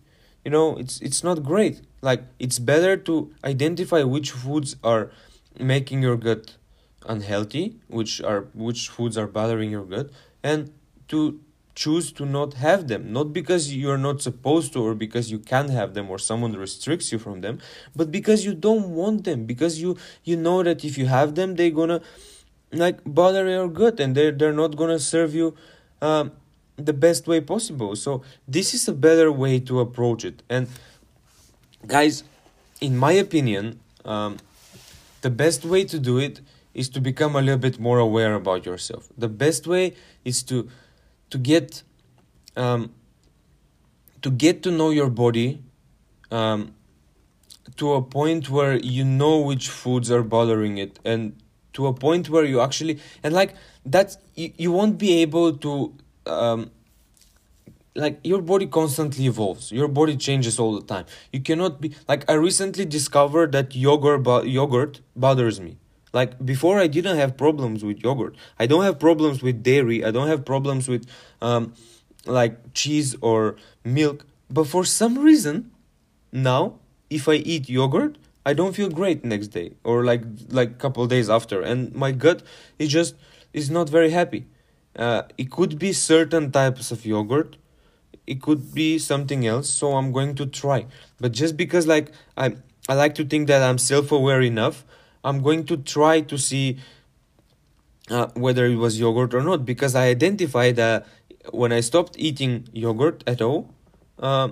you 0.45 0.51
know 0.51 0.77
it's 0.77 0.99
it's 1.01 1.23
not 1.23 1.43
great. 1.43 1.81
Like 2.01 2.23
it's 2.39 2.59
better 2.59 2.97
to 2.97 3.31
identify 3.43 4.03
which 4.03 4.31
foods 4.31 4.75
are 4.83 5.11
making 5.59 6.01
your 6.01 6.17
gut 6.17 6.57
unhealthy 7.05 7.75
which 7.87 8.21
are 8.21 8.41
which 8.53 8.89
foods 8.89 9.17
are 9.17 9.27
bothering 9.27 9.71
your 9.71 9.83
gut 9.83 10.09
and 10.43 10.71
to 11.07 11.39
choose 11.73 12.11
to 12.11 12.25
not 12.25 12.55
have 12.55 12.87
them. 12.87 13.11
Not 13.13 13.33
because 13.33 13.73
you're 13.73 13.97
not 13.97 14.21
supposed 14.21 14.73
to 14.73 14.83
or 14.83 14.93
because 14.93 15.31
you 15.31 15.39
can't 15.39 15.69
have 15.69 15.93
them 15.93 16.09
or 16.09 16.19
someone 16.19 16.53
restricts 16.53 17.11
you 17.11 17.19
from 17.19 17.41
them 17.41 17.59
but 17.95 18.11
because 18.11 18.45
you 18.45 18.53
don't 18.53 18.89
want 18.91 19.23
them. 19.23 19.45
Because 19.45 19.81
you 19.81 19.97
you 20.23 20.35
know 20.35 20.63
that 20.63 20.83
if 20.85 20.97
you 20.97 21.05
have 21.05 21.35
them 21.35 21.55
they're 21.55 21.71
gonna 21.71 22.01
like 22.71 22.99
bother 23.05 23.47
your 23.49 23.67
gut 23.67 23.99
and 23.99 24.15
they're, 24.15 24.31
they're 24.31 24.53
not 24.53 24.75
gonna 24.75 24.99
serve 24.99 25.35
you 25.35 25.55
um, 26.01 26.31
the 26.77 26.93
best 26.93 27.27
way 27.27 27.41
possible. 27.41 27.95
So 27.95 28.23
this 28.47 28.73
is 28.73 28.87
a 28.87 28.93
better 28.93 29.31
way 29.31 29.59
to 29.61 29.79
approach 29.79 30.25
it. 30.25 30.43
And 30.49 30.67
guys 31.87 32.23
in 32.79 32.97
my 32.97 33.11
opinion 33.11 33.79
um, 34.05 34.37
the 35.21 35.29
best 35.29 35.65
way 35.65 35.83
to 35.85 35.99
do 35.99 36.17
it 36.17 36.41
is 36.73 36.89
to 36.89 37.01
become 37.01 37.35
a 37.35 37.41
little 37.41 37.59
bit 37.59 37.79
more 37.79 37.99
aware 37.99 38.33
about 38.33 38.65
yourself. 38.65 39.09
The 39.17 39.27
best 39.27 39.67
way 39.67 39.93
is 40.25 40.43
to 40.43 40.69
to 41.29 41.37
get 41.37 41.83
um, 42.55 42.91
to 44.21 44.29
get 44.29 44.63
to 44.63 44.71
know 44.71 44.89
your 44.89 45.09
body 45.09 45.63
um, 46.31 46.73
to 47.77 47.93
a 47.93 48.01
point 48.01 48.49
where 48.49 48.77
you 48.77 49.03
know 49.03 49.39
which 49.39 49.69
foods 49.69 50.09
are 50.11 50.23
bothering 50.23 50.77
it 50.77 50.99
and 51.05 51.35
to 51.73 51.87
a 51.87 51.93
point 51.93 52.29
where 52.29 52.43
you 52.43 52.61
actually 52.61 52.99
and 53.23 53.33
like 53.33 53.53
that 53.85 54.17
you, 54.35 54.51
you 54.57 54.71
won't 54.71 54.97
be 54.97 55.21
able 55.21 55.53
to 55.57 55.93
um, 56.25 56.71
like 57.95 58.19
your 58.23 58.41
body 58.41 58.67
constantly 58.67 59.25
evolves. 59.25 59.71
Your 59.71 59.87
body 59.87 60.15
changes 60.15 60.59
all 60.59 60.79
the 60.79 60.85
time. 60.85 61.05
You 61.31 61.41
cannot 61.41 61.81
be 61.81 61.93
like 62.07 62.29
i 62.29 62.33
recently 62.33 62.85
discovered 62.85 63.51
that 63.51 63.75
yogurt 63.75 64.23
bo- 64.23 64.43
yogurt 64.43 65.01
bothers 65.15 65.59
me. 65.59 65.77
Like 66.13 66.43
before 66.45 66.79
i 66.79 66.87
didn't 66.87 67.17
have 67.17 67.37
problems 67.37 67.83
with 67.83 68.01
yogurt. 68.03 68.35
I 68.59 68.65
don't 68.65 68.83
have 68.83 68.99
problems 68.99 69.43
with 69.43 69.63
dairy. 69.63 70.03
I 70.05 70.11
don't 70.11 70.27
have 70.27 70.45
problems 70.45 70.87
with 70.87 71.05
um 71.41 71.73
like 72.25 72.73
cheese 72.73 73.15
or 73.21 73.55
milk. 73.83 74.25
But 74.49 74.65
for 74.67 74.85
some 74.85 75.19
reason 75.19 75.71
now 76.31 76.75
if 77.09 77.27
i 77.27 77.33
eat 77.33 77.67
yogurt 77.67 78.17
i 78.45 78.53
don't 78.53 78.73
feel 78.73 78.89
great 78.89 79.25
next 79.25 79.49
day 79.49 79.73
or 79.83 80.05
like 80.05 80.23
like 80.49 80.77
couple 80.79 81.05
days 81.07 81.29
after. 81.29 81.61
And 81.61 81.93
my 81.93 82.11
gut 82.13 82.41
is 82.79 82.89
just 82.89 83.15
is 83.51 83.69
not 83.69 83.89
very 83.89 84.11
happy 84.11 84.45
uh, 84.95 85.23
it 85.37 85.51
could 85.51 85.79
be 85.79 85.93
certain 85.93 86.51
types 86.51 86.91
of 86.91 87.05
yogurt. 87.05 87.57
It 88.27 88.41
could 88.41 88.73
be 88.73 88.99
something 88.99 89.47
else 89.47 89.69
so 89.69 89.93
i'm 89.93 90.11
going 90.11 90.35
to 90.35 90.45
try. 90.45 90.85
But 91.19 91.31
just 91.31 91.57
because 91.57 91.87
like 91.87 92.11
i 92.37 92.55
i 92.87 92.93
like 92.93 93.15
to 93.15 93.25
think 93.25 93.47
that 93.47 93.63
i'm 93.63 93.77
self-aware 93.77 94.41
enough 94.41 94.85
i'm 95.23 95.41
going 95.41 95.65
to 95.65 95.77
try 95.77 96.21
to 96.21 96.37
see 96.37 96.77
uh, 98.09 98.27
whether 98.35 98.65
it 98.65 98.75
was 98.75 98.99
yogurt 98.99 99.33
or 99.33 99.41
not. 99.41 99.65
Because 99.65 99.95
i 99.95 100.07
identified 100.07 100.75
that 100.75 101.07
when 101.51 101.71
i 101.71 101.79
stopped 101.79 102.15
eating 102.17 102.67
yogurt 102.73 103.23
at 103.25 103.41
all 103.41 103.73
uh, 104.19 104.49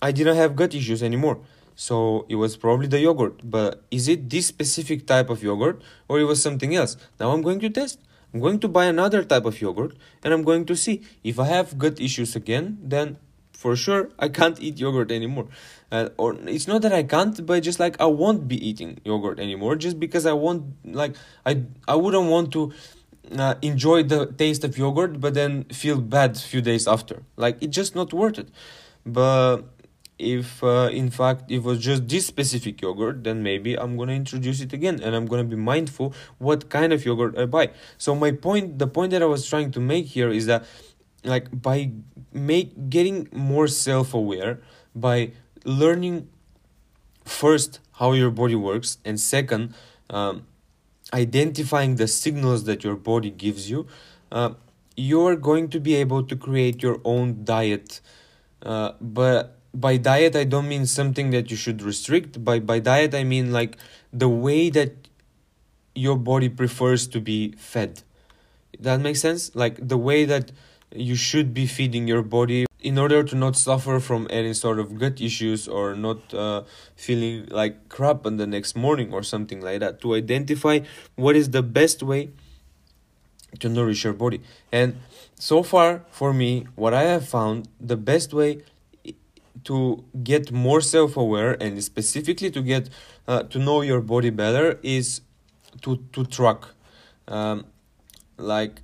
i 0.00 0.12
didn't 0.12 0.36
have 0.36 0.54
gut 0.56 0.74
issues 0.74 1.02
anymore. 1.02 1.40
So 1.74 2.26
it 2.28 2.36
was 2.36 2.56
probably 2.56 2.86
the 2.86 3.00
yogurt. 3.00 3.40
But 3.42 3.82
is 3.90 4.06
it 4.06 4.28
this 4.28 4.46
specific 4.46 5.06
type 5.06 5.30
of 5.30 5.42
yogurt 5.42 5.80
or 6.06 6.20
it 6.20 6.24
was 6.24 6.42
something 6.42 6.74
else? 6.74 6.96
Now 7.18 7.30
i'm 7.32 7.42
going 7.42 7.60
to 7.60 7.70
test 7.70 7.98
I'm 8.32 8.40
going 8.40 8.60
to 8.60 8.68
buy 8.68 8.86
another 8.86 9.24
type 9.24 9.44
of 9.44 9.60
yogurt 9.60 9.96
and 10.22 10.32
I'm 10.32 10.42
going 10.42 10.64
to 10.66 10.76
see 10.76 11.02
if 11.22 11.38
I 11.38 11.46
have 11.46 11.78
gut 11.78 12.00
issues 12.00 12.34
again, 12.34 12.78
then 12.82 13.18
for 13.52 13.76
sure 13.76 14.10
I 14.18 14.28
can't 14.28 14.60
eat 14.60 14.78
yogurt 14.78 15.12
anymore. 15.12 15.48
Uh, 15.90 16.08
or 16.16 16.34
it's 16.46 16.66
not 16.66 16.82
that 16.82 16.92
I 16.92 17.02
can't, 17.02 17.44
but 17.44 17.62
just 17.62 17.78
like 17.78 18.00
I 18.00 18.06
won't 18.06 18.48
be 18.48 18.56
eating 18.66 18.98
yogurt 19.04 19.38
anymore 19.38 19.76
just 19.76 20.00
because 20.00 20.24
I 20.24 20.32
want 20.32 20.64
like 20.84 21.14
I 21.44 21.62
I 21.86 21.96
wouldn't 21.96 22.28
want 22.28 22.52
to 22.52 22.72
uh, 23.36 23.54
enjoy 23.62 24.02
the 24.02 24.26
taste 24.26 24.64
of 24.64 24.78
yogurt 24.78 25.20
but 25.20 25.34
then 25.34 25.64
feel 25.64 26.00
bad 26.00 26.38
few 26.38 26.62
days 26.62 26.88
after. 26.88 27.22
Like 27.36 27.58
it's 27.62 27.76
just 27.76 27.94
not 27.94 28.12
worth 28.12 28.38
it. 28.38 28.48
But 29.04 29.62
if 30.18 30.62
uh, 30.62 30.88
in 30.92 31.10
fact 31.10 31.50
it 31.50 31.62
was 31.62 31.78
just 31.78 32.08
this 32.08 32.26
specific 32.26 32.80
yogurt 32.80 33.24
then 33.24 33.42
maybe 33.42 33.76
i'm 33.78 33.96
to 33.96 34.14
introduce 34.14 34.60
it 34.60 34.72
again 34.72 35.00
and 35.02 35.16
i'm 35.16 35.26
to 35.26 35.56
be 35.56 35.56
mindful 35.56 36.14
what 36.38 36.68
kind 36.68 36.92
of 36.92 37.04
yogurt 37.04 37.36
i 37.38 37.44
buy. 37.46 37.70
So 37.98 38.14
my 38.14 38.32
point 38.32 38.78
the 38.78 38.86
point 38.86 39.10
that 39.12 39.22
i 39.22 39.26
was 39.26 39.48
trying 39.48 39.70
to 39.72 39.80
make 39.80 40.06
here 40.06 40.30
is 40.30 40.46
that 40.46 40.64
like 41.24 41.48
by 41.62 41.90
make 42.32 42.90
getting 42.90 43.28
more 43.32 43.68
self-aware 43.68 44.60
by 44.94 45.32
learning 45.64 46.28
first 47.24 47.80
how 47.92 48.12
your 48.12 48.30
body 48.30 48.54
works 48.54 48.98
and 49.04 49.18
second 49.18 49.74
um, 50.10 50.46
identifying 51.14 51.96
the 51.96 52.08
signals 52.08 52.64
that 52.64 52.84
your 52.84 52.96
body 52.96 53.30
gives 53.30 53.70
you 53.70 53.86
uh, 54.30 54.54
you're 54.96 55.36
going 55.36 55.68
to 55.68 55.80
be 55.80 55.94
able 55.94 56.22
to 56.24 56.36
create 56.36 56.82
your 56.82 57.00
own 57.04 57.44
diet. 57.44 58.00
Uh, 58.62 58.92
but 59.00 59.58
by 59.74 59.96
diet 59.96 60.36
i 60.36 60.44
don't 60.44 60.68
mean 60.68 60.86
something 60.86 61.30
that 61.30 61.50
you 61.50 61.56
should 61.56 61.82
restrict. 61.82 62.44
By 62.44 62.58
by 62.60 62.78
diet 62.78 63.14
i 63.14 63.24
mean 63.24 63.52
like 63.52 63.78
the 64.12 64.28
way 64.28 64.70
that 64.70 65.08
your 65.94 66.16
body 66.16 66.48
prefers 66.48 67.06
to 67.08 67.20
be 67.20 67.52
fed. 67.52 68.02
That 68.78 69.00
makes 69.00 69.20
sense? 69.20 69.54
Like 69.54 69.76
the 69.86 69.98
way 69.98 70.24
that 70.24 70.52
you 70.94 71.14
should 71.14 71.54
be 71.54 71.66
feeding 71.66 72.08
your 72.08 72.22
body. 72.22 72.66
In 72.80 72.98
order 72.98 73.22
to 73.22 73.36
not 73.36 73.56
suffer 73.56 74.00
from 74.00 74.26
any 74.28 74.52
sort 74.54 74.80
of 74.80 74.98
gut 74.98 75.20
issues 75.20 75.68
or 75.68 75.94
not 75.94 76.34
uh, 76.34 76.64
feeling 76.96 77.46
like 77.48 77.88
crap 77.88 78.26
on 78.26 78.38
the 78.38 78.46
next 78.46 78.74
morning 78.74 79.12
or 79.12 79.22
something 79.22 79.60
like 79.60 79.78
that. 79.80 80.00
To 80.00 80.16
identify 80.16 80.80
what 81.14 81.36
is 81.36 81.50
the 81.50 81.62
best 81.62 82.02
way 82.02 82.30
to 83.60 83.68
nourish 83.68 84.02
your 84.02 84.14
body. 84.14 84.40
And 84.72 84.96
so 85.38 85.62
far, 85.62 86.04
for 86.10 86.32
me, 86.32 86.66
what 86.74 86.92
I 86.92 87.02
have 87.02 87.28
found 87.28 87.68
the 87.78 87.96
best 87.96 88.34
way 88.34 88.62
to 89.64 90.04
get 90.22 90.52
more 90.52 90.80
self-aware 90.80 91.62
and 91.62 91.82
specifically 91.82 92.50
to 92.50 92.62
get 92.62 92.88
uh, 93.28 93.42
to 93.44 93.58
know 93.58 93.80
your 93.82 94.00
body 94.00 94.30
better 94.30 94.78
is 94.82 95.20
to 95.82 95.96
to 96.12 96.24
track. 96.24 96.64
Um, 97.28 97.66
like 98.36 98.82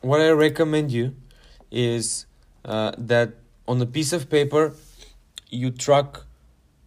what 0.00 0.20
i 0.20 0.30
recommend 0.30 0.90
you 0.90 1.14
is 1.70 2.26
uh, 2.64 2.92
that 2.98 3.34
on 3.68 3.80
a 3.80 3.86
piece 3.86 4.12
of 4.12 4.28
paper 4.28 4.74
you 5.48 5.70
track 5.70 6.16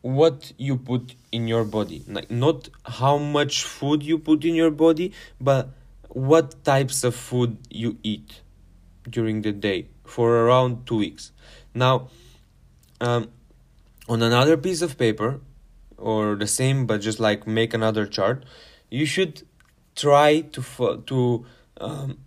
what 0.01 0.51
you 0.57 0.77
put 0.77 1.15
in 1.31 1.47
your 1.47 1.63
body. 1.63 2.03
Like 2.07 2.29
not 2.29 2.69
how 2.85 3.17
much 3.17 3.63
food 3.63 4.03
you 4.03 4.19
put 4.19 4.45
in 4.45 4.53
your 4.53 4.71
body 4.71 5.13
but 5.39 5.69
what 6.09 6.63
types 6.63 7.03
of 7.03 7.15
food 7.15 7.57
you 7.69 7.97
eat 8.03 8.41
during 9.09 9.41
the 9.41 9.51
day 9.51 9.87
for 10.03 10.45
around 10.45 10.85
two 10.85 10.97
weeks. 10.97 11.31
Now 11.73 12.09
um, 13.01 13.29
on 14.07 14.21
another 14.21 14.57
piece 14.57 14.81
of 14.81 14.97
paper 14.97 15.39
or 15.97 16.35
the 16.35 16.47
same 16.47 16.85
but 16.85 17.01
just 17.01 17.19
like 17.19 17.47
make 17.47 17.73
another 17.73 18.05
chart 18.05 18.43
you 18.89 19.05
should 19.05 19.43
try 19.95 20.41
to 20.41 21.03
to 21.05 21.45
um, 21.77 22.17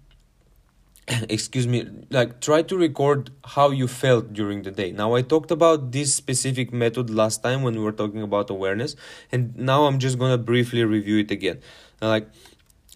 excuse 1.29 1.67
me 1.67 1.87
like 2.11 2.41
try 2.41 2.63
to 2.63 2.77
record 2.77 3.31
how 3.45 3.71
you 3.71 3.89
felt 3.89 4.33
during 4.33 4.63
the 4.63 4.71
day. 4.71 4.93
Now 4.93 5.15
i 5.15 5.23
talked 5.23 5.51
about 5.51 5.93
this 5.93 6.15
specific 6.15 6.73
method 6.73 7.11
last 7.11 7.43
time 7.43 7.63
when 7.63 7.75
we 7.75 7.81
were 7.81 7.93
talking 7.93 8.23
about 8.23 8.51
awareness 8.51 8.97
and 9.33 9.57
now 9.57 9.85
i'm 9.85 9.99
just 9.99 10.19
going 10.19 10.33
to 10.33 10.39
briefly 10.39 10.85
review 10.85 11.19
it 11.19 11.31
again. 11.31 11.61
Like 12.01 12.29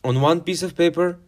on 0.05 0.21
one 0.21 0.41
piece 0.41 0.63
of 0.63 0.77
paper 0.77 1.19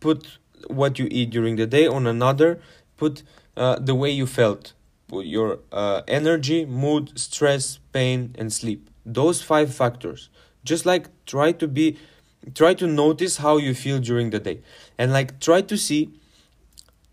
put 0.00 0.38
what 0.68 0.98
you 0.98 1.08
eat 1.10 1.30
during 1.30 1.56
the 1.56 1.66
day. 1.66 1.86
On 1.86 2.06
another 2.06 2.60
put 2.96 3.22
uh, 3.56 3.78
the 3.78 3.94
way 3.94 4.10
you 4.10 4.26
felt 4.26 4.72
your 5.10 5.60
uh, 5.72 6.02
energy, 6.08 6.64
mood, 6.64 7.18
stress, 7.18 7.78
pain, 7.92 8.34
and 8.38 8.52
sleep. 8.52 8.90
Those 9.04 9.42
five 9.42 9.74
factors. 9.74 10.30
Just 10.64 10.84
like 10.84 11.08
try 11.26 11.52
to 11.52 11.68
be, 11.68 11.96
try 12.54 12.74
to 12.74 12.86
notice 12.86 13.36
how 13.36 13.56
you 13.56 13.74
feel 13.74 14.00
during 14.00 14.30
the 14.30 14.40
day, 14.40 14.60
and 14.98 15.12
like 15.12 15.38
try 15.40 15.60
to 15.62 15.76
see, 15.76 16.10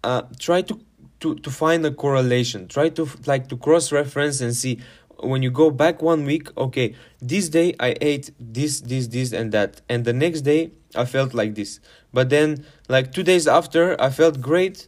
uh, 0.04 0.24
try 0.40 0.62
to 0.64 0.80
to 1.20 1.36
to 1.36 1.50
find 1.52 1.86
a 1.86 1.92
correlation. 1.92 2.68
Try 2.68 2.90
to 2.90 3.08
like 3.28 3.48
to 3.50 3.58
cross 3.58 3.92
reference 3.92 4.42
and 4.42 4.56
see 4.56 4.80
when 5.20 5.44
you 5.44 5.52
go 5.52 5.70
back 5.70 6.02
one 6.02 6.26
week. 6.26 6.50
Okay, 6.58 6.96
this 7.22 7.48
day 7.50 7.76
I 7.80 7.96
ate 8.02 8.32
this, 8.40 8.82
this, 8.82 9.08
this, 9.08 9.32
and 9.32 9.52
that, 9.52 9.82
and 9.88 10.04
the 10.04 10.14
next 10.14 10.42
day 10.42 10.72
I 10.96 11.06
felt 11.06 11.34
like 11.34 11.54
this. 11.54 11.80
But 12.12 12.30
then, 12.30 12.66
like 12.90 13.14
two 13.14 13.24
days 13.24 13.48
after, 13.48 14.00
I 14.02 14.10
felt 14.10 14.42
great 14.42 14.88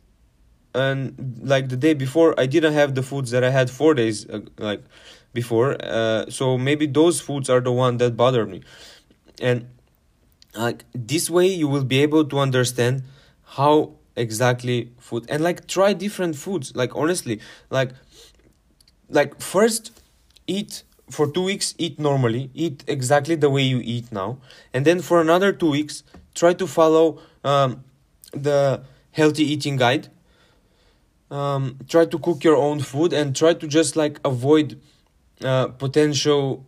and 0.75 1.39
like 1.43 1.69
the 1.69 1.77
day 1.77 1.93
before 1.93 2.39
i 2.39 2.45
didn't 2.45 2.73
have 2.73 2.95
the 2.95 3.01
foods 3.01 3.31
that 3.31 3.43
i 3.43 3.49
had 3.49 3.69
four 3.69 3.93
days 3.93 4.29
uh, 4.29 4.41
like 4.57 4.81
before 5.35 5.77
uh, 5.83 6.25
so 6.29 6.57
maybe 6.57 6.87
those 6.87 7.21
foods 7.21 7.47
are 7.47 7.61
the 7.61 7.71
one 7.71 7.97
that 7.97 8.17
bother 8.17 8.47
me. 8.47 8.61
And 9.39 9.67
like 10.55 10.85
this 10.93 11.29
way 11.29 11.45
you 11.45 11.67
will 11.67 11.83
be 11.83 12.01
able 12.01 12.25
to 12.25 12.39
understand 12.39 13.03
how 13.57 13.91
exactly 14.15 14.91
food 14.97 15.25
and 15.29 15.43
like 15.43 15.67
try 15.67 15.91
different 15.91 16.37
foods 16.37 16.73
like 16.73 16.95
honestly 16.95 17.41
like 17.69 17.91
like 19.09 19.41
first 19.41 19.91
eat 20.47 20.83
for 21.09 21.29
two 21.29 21.43
weeks 21.43 21.75
eat 21.77 21.99
normally 21.99 22.49
eat 22.53 22.85
exactly 22.87 23.35
the 23.35 23.49
way 23.49 23.61
you 23.61 23.81
eat 23.83 24.09
now 24.13 24.37
and 24.73 24.85
then 24.85 25.01
for 25.01 25.19
another 25.19 25.51
two 25.51 25.69
weeks 25.69 26.03
try 26.33 26.53
to 26.53 26.65
follow 26.65 27.19
um, 27.43 27.83
the 28.31 28.81
healthy 29.11 29.43
eating 29.43 29.75
guide 29.75 30.07
um, 31.31 31.77
try 31.87 32.05
to 32.05 32.19
cook 32.19 32.43
your 32.43 32.55
own 32.55 32.79
food 32.79 33.13
and 33.13 33.35
try 33.35 33.53
to 33.53 33.67
just 33.67 33.95
like 33.95 34.19
avoid 34.25 34.79
uh, 35.43 35.67
potential 35.67 36.65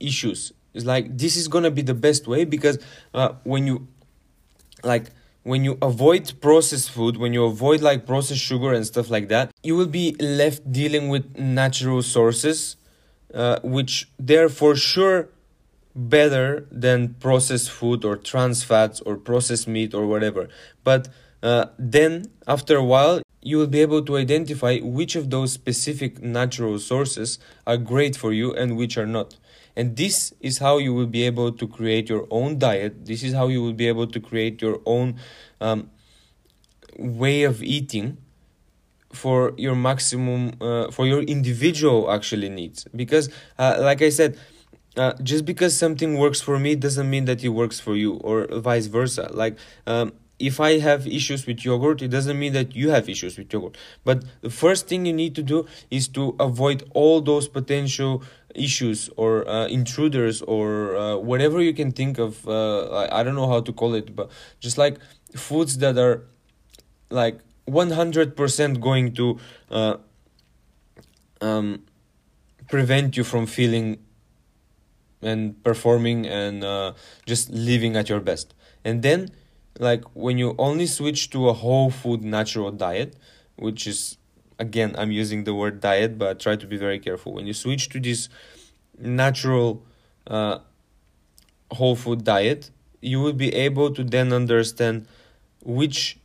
issues. 0.00 0.52
It's 0.74 0.84
like 0.84 1.16
this 1.16 1.36
is 1.36 1.48
gonna 1.48 1.70
be 1.70 1.82
the 1.82 1.94
best 1.94 2.26
way 2.26 2.44
because 2.44 2.78
uh, 3.14 3.30
when 3.44 3.66
you 3.66 3.88
like 4.84 5.10
when 5.42 5.64
you 5.64 5.78
avoid 5.80 6.32
processed 6.40 6.90
food 6.90 7.16
when 7.16 7.32
you 7.32 7.44
avoid 7.44 7.80
like 7.80 8.04
processed 8.04 8.40
sugar 8.40 8.72
and 8.72 8.84
stuff 8.84 9.08
like 9.08 9.28
that 9.28 9.50
you 9.62 9.74
will 9.76 9.86
be 9.86 10.14
left 10.18 10.70
dealing 10.70 11.08
with 11.08 11.38
natural 11.38 12.02
sources 12.02 12.76
uh, 13.32 13.58
which 13.62 14.08
they're 14.18 14.48
for 14.48 14.74
sure 14.74 15.28
better 15.94 16.66
than 16.70 17.14
processed 17.14 17.70
food 17.70 18.04
or 18.04 18.16
trans 18.16 18.62
fats 18.62 19.00
or 19.00 19.16
processed 19.16 19.66
meat 19.66 19.94
or 19.94 20.06
whatever. 20.06 20.48
But 20.84 21.08
uh, 21.42 21.66
then 21.78 22.26
after 22.46 22.76
a 22.76 22.84
while 22.84 23.22
you 23.46 23.58
will 23.58 23.68
be 23.68 23.80
able 23.80 24.02
to 24.02 24.16
identify 24.16 24.78
which 24.80 25.14
of 25.14 25.30
those 25.30 25.52
specific 25.52 26.20
natural 26.20 26.80
sources 26.80 27.38
are 27.64 27.76
great 27.76 28.16
for 28.16 28.32
you 28.32 28.52
and 28.52 28.76
which 28.76 28.98
are 28.98 29.06
not. 29.06 29.36
And 29.76 29.96
this 29.96 30.34
is 30.40 30.58
how 30.58 30.78
you 30.78 30.92
will 30.92 31.06
be 31.06 31.22
able 31.22 31.52
to 31.52 31.68
create 31.68 32.08
your 32.08 32.26
own 32.28 32.58
diet. 32.58 33.06
This 33.06 33.22
is 33.22 33.34
how 33.34 33.46
you 33.46 33.62
will 33.62 33.72
be 33.84 33.86
able 33.86 34.08
to 34.08 34.18
create 34.18 34.60
your 34.60 34.80
own 34.84 35.20
um, 35.60 35.90
way 36.98 37.44
of 37.44 37.62
eating 37.62 38.16
for 39.12 39.52
your 39.56 39.76
maximum, 39.76 40.54
uh, 40.60 40.90
for 40.90 41.06
your 41.06 41.22
individual 41.22 42.10
actually 42.10 42.48
needs. 42.48 42.84
Because, 42.96 43.30
uh, 43.60 43.76
like 43.78 44.02
I 44.02 44.08
said, 44.08 44.36
uh, 44.96 45.12
just 45.22 45.44
because 45.44 45.78
something 45.78 46.18
works 46.18 46.40
for 46.40 46.58
me 46.58 46.74
doesn't 46.74 47.08
mean 47.08 47.26
that 47.26 47.44
it 47.44 47.50
works 47.50 47.78
for 47.78 47.94
you, 47.94 48.14
or 48.14 48.48
vice 48.58 48.86
versa. 48.86 49.30
Like, 49.32 49.56
um, 49.86 50.14
if 50.38 50.60
I 50.60 50.78
have 50.78 51.06
issues 51.06 51.46
with 51.46 51.64
yogurt, 51.64 52.02
it 52.02 52.08
doesn't 52.08 52.38
mean 52.38 52.52
that 52.52 52.74
you 52.76 52.90
have 52.90 53.08
issues 53.08 53.38
with 53.38 53.52
yogurt. 53.52 53.76
But 54.04 54.24
the 54.42 54.50
first 54.50 54.86
thing 54.86 55.06
you 55.06 55.12
need 55.12 55.34
to 55.36 55.42
do 55.42 55.66
is 55.90 56.08
to 56.08 56.36
avoid 56.38 56.88
all 56.92 57.20
those 57.20 57.48
potential 57.48 58.22
issues 58.54 59.08
or 59.16 59.48
uh, 59.48 59.66
intruders 59.68 60.42
or 60.42 60.96
uh, 60.96 61.16
whatever 61.16 61.62
you 61.62 61.72
can 61.72 61.92
think 61.92 62.18
of. 62.18 62.46
Uh, 62.46 63.08
I, 63.10 63.22
don't 63.22 63.34
know 63.34 63.48
how 63.48 63.60
to 63.60 63.72
call 63.72 63.94
it, 63.94 64.14
but 64.14 64.30
just 64.60 64.78
like 64.78 64.98
foods 65.34 65.78
that 65.78 65.96
are 65.98 66.24
like 67.10 67.40
100% 67.68 68.80
going 68.80 69.14
to 69.14 69.38
uh, 69.70 69.96
um, 71.40 71.82
prevent 72.68 73.16
you 73.16 73.24
from 73.24 73.46
feeling 73.46 73.98
and 75.22 75.62
performing 75.64 76.26
and 76.26 76.62
uh, 76.62 76.92
just 77.24 77.50
living 77.50 77.96
at 77.96 78.08
your 78.08 78.20
best. 78.20 78.54
And 78.84 79.02
then 79.02 79.30
like 79.78 80.04
when 80.14 80.38
you 80.38 80.54
only 80.58 80.86
switch 80.86 81.30
to 81.30 81.48
a 81.48 81.52
whole 81.52 81.90
food 81.90 82.22
natural 82.22 82.70
diet 82.70 83.16
which 83.56 83.86
is 83.86 84.16
again 84.58 84.94
i'm 84.98 85.10
using 85.10 85.44
the 85.44 85.54
word 85.54 85.80
diet 85.80 86.18
but 86.18 86.40
try 86.40 86.56
to 86.56 86.66
be 86.66 86.76
very 86.76 86.98
careful. 86.98 87.32
When 87.34 87.46
you 87.46 87.54
switch 87.54 87.88
to 87.90 88.00
this 88.00 88.28
natural 88.98 89.84
uh, 90.26 90.58
whole 91.72 91.96
food 91.96 92.24
diet 92.24 92.70
you 93.00 93.20
will 93.20 93.32
be 93.32 93.54
able 93.54 93.92
to 93.92 94.02
then 94.02 94.32
understand 94.32 95.06
which 95.64 96.18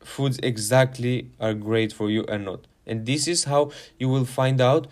foods 0.00 0.38
exactly 0.42 1.30
are 1.40 1.54
great 1.54 1.92
for 1.92 2.10
you 2.10 2.24
and 2.28 2.44
not. 2.44 2.66
And 2.86 3.04
this 3.04 3.26
is 3.26 3.44
how 3.44 3.72
you 3.98 4.08
will 4.08 4.24
find 4.24 4.60
out 4.60 4.86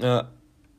uh, 0.00 0.24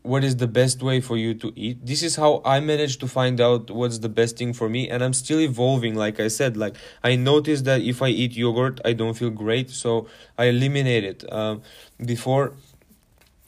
what 0.08 0.24
is 0.24 0.38
the 0.38 0.48
best 0.48 0.82
way 0.82 1.02
for 1.02 1.18
you 1.18 1.34
to 1.34 1.52
eat. 1.56 1.86
This 1.86 2.02
is 2.02 2.16
how 2.16 2.42
i 2.46 2.60
managed 2.60 3.00
to 3.02 3.08
find 3.08 3.42
out 3.42 3.70
what's 3.70 4.00
the 4.00 4.10
best 4.10 4.38
thing 4.38 4.54
for 4.54 4.70
me 4.70 4.90
and 4.90 5.04
i'm 5.04 5.14
still 5.14 5.40
evolving 5.40 5.96
like 5.96 6.20
i 6.20 6.30
said. 6.30 6.56
Like 6.58 6.76
i 7.04 7.16
noticed 7.16 7.66
that 7.66 7.82
if 7.82 8.02
i 8.02 8.08
eat 8.08 8.36
yogurt 8.36 8.80
i 8.86 8.94
don't 8.94 9.16
feel 9.16 9.30
great 9.30 9.70
so 9.70 10.08
i 10.38 10.46
eliminate 10.46 11.04
it. 11.04 11.32
Um, 11.32 11.62
before 12.04 12.54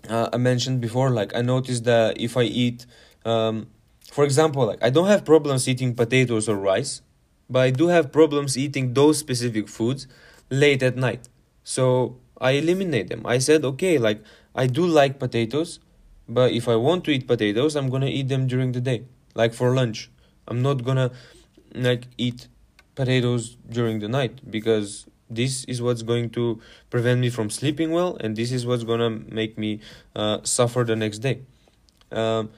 uh, 0.10 0.30
i 0.34 0.38
mentioned 0.38 0.82
before 0.82 1.10
like 1.10 1.36
i 1.36 1.42
noticed 1.42 1.84
that 1.86 2.20
if 2.20 2.36
i 2.38 2.44
eat 2.44 2.86
um, 3.26 3.68
for 4.12 4.24
example 4.24 4.66
like 4.66 4.82
i 4.84 4.90
don't 4.90 5.08
have 5.08 5.24
problems 5.24 5.68
eating 5.68 5.94
potatoes 5.96 6.50
or 6.50 6.56
rice 6.56 7.02
but 7.50 7.60
i 7.60 7.70
do 7.70 7.88
have 7.88 8.12
problems 8.12 8.58
eating 8.58 8.94
those 8.94 9.18
specific 9.18 9.68
foods 9.68 10.08
late 10.50 10.82
at 10.84 10.96
night. 10.96 11.30
So 11.64 12.18
i 12.42 12.52
eliminate 12.52 13.10
them. 13.10 13.22
I 13.26 13.38
said 13.38 13.64
okay 13.66 13.98
like 13.98 14.24
i 14.56 14.66
do 14.68 14.86
like 14.86 15.20
potatoes 15.20 15.80
but 16.30 16.52
if 16.54 16.68
I 16.68 16.76
want 16.76 17.04
to 17.06 17.12
eat 17.12 17.28
potatoes, 17.28 17.76
I'm 17.76 17.90
gonna 17.90 18.06
eat 18.06 18.28
them 18.30 18.48
during 18.48 18.72
the 18.72 18.82
day, 18.82 19.04
like 19.36 19.54
for 19.54 19.74
lunch. 19.74 20.10
I'm 20.48 20.62
not 20.62 20.84
gonna 20.84 21.12
like 21.74 22.06
eat 22.18 22.48
potatoes 22.96 23.58
during 23.70 24.00
the 24.00 24.08
night 24.08 24.50
because 24.50 25.08
this 25.30 25.64
is 25.66 25.82
what's 25.82 26.02
going 26.02 26.30
to 26.32 26.62
prevent 26.90 27.20
me 27.20 27.30
from 27.30 27.50
sleeping 27.50 27.92
well, 27.92 28.18
and 28.20 28.36
this 28.36 28.52
is 28.52 28.66
what's 28.66 28.84
gonna 28.84 29.10
make 29.10 29.58
me 29.58 29.80
uh, 30.16 30.40
suffer 30.44 30.84
the 30.84 30.96
next 30.96 31.20
day. 31.20 31.42
Um, 32.12 32.52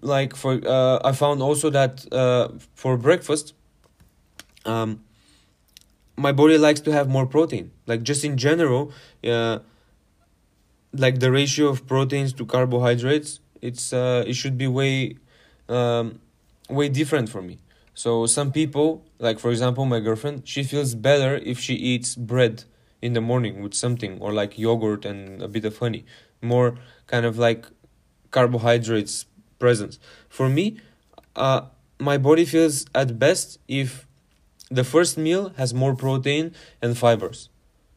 like 0.00 0.36
for 0.36 0.60
uh, 0.66 1.00
I 1.04 1.12
found 1.12 1.42
also 1.42 1.70
that 1.70 2.12
uh, 2.12 2.48
for 2.74 2.96
breakfast, 2.96 3.54
um, 4.64 5.02
my 6.16 6.32
body 6.32 6.58
likes 6.58 6.80
to 6.80 6.92
have 6.92 7.08
more 7.08 7.26
protein. 7.26 7.70
Like 7.86 8.02
just 8.02 8.24
in 8.24 8.36
general, 8.36 8.92
uh, 9.24 9.60
like 11.00 11.20
the 11.20 11.30
ratio 11.30 11.68
of 11.68 11.86
proteins 11.86 12.32
to 12.32 12.44
carbohydrates 12.46 13.40
it's 13.62 13.92
uh, 13.92 14.24
it 14.26 14.34
should 14.34 14.56
be 14.58 14.66
way 14.66 15.16
um, 15.68 16.20
way 16.68 16.88
different 16.88 17.28
for 17.28 17.42
me 17.42 17.58
So 18.04 18.26
some 18.26 18.50
people, 18.52 18.88
like 19.26 19.38
for 19.40 19.50
example 19.50 19.84
my 19.94 20.00
girlfriend, 20.06 20.44
she 20.52 20.62
feels 20.72 20.92
better 20.94 21.32
if 21.52 21.56
she 21.66 21.74
eats 21.92 22.10
bread 22.14 22.64
in 23.00 23.14
the 23.16 23.22
morning 23.30 23.54
with 23.64 23.72
something 23.72 24.12
or 24.20 24.30
like 24.40 24.58
yogurt 24.66 25.02
and 25.10 25.40
a 25.40 25.48
bit 25.48 25.64
of 25.64 25.74
honey. 25.82 26.02
More 26.42 26.76
kind 27.12 27.24
of 27.24 27.38
like 27.46 27.64
carbohydrates 28.30 29.26
presence. 29.58 29.98
For 30.28 30.48
me, 30.48 30.78
uh, 31.34 31.62
my 31.98 32.18
body 32.18 32.44
feels 32.44 32.86
at 32.94 33.18
best 33.18 33.58
if 33.68 34.06
the 34.70 34.84
first 34.84 35.16
meal 35.18 35.52
has 35.56 35.72
more 35.74 35.94
protein 35.94 36.54
and 36.82 36.96
fibers. 36.98 37.48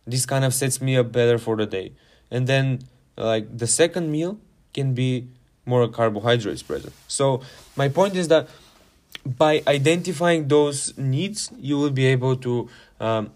This 0.07 0.25
kind 0.25 0.45
of 0.45 0.53
sets 0.53 0.81
me 0.81 0.97
up 0.97 1.11
better 1.11 1.37
for 1.37 1.55
the 1.55 1.65
day. 1.65 1.93
And 2.31 2.47
then 2.47 2.79
like 3.17 3.57
the 3.57 3.67
second 3.67 4.11
meal 4.11 4.39
can 4.73 4.93
be 4.93 5.27
more 5.65 5.87
carbohydrates 5.87 6.63
present. 6.63 6.93
So 7.07 7.41
my 7.75 7.89
point 7.89 8.15
is 8.15 8.27
that 8.29 8.47
by 9.25 9.61
identifying 9.67 10.47
those 10.47 10.97
needs, 10.97 11.51
you 11.59 11.77
will 11.77 11.91
be 11.91 12.05
able 12.05 12.35
to 12.37 12.69
um, 12.99 13.31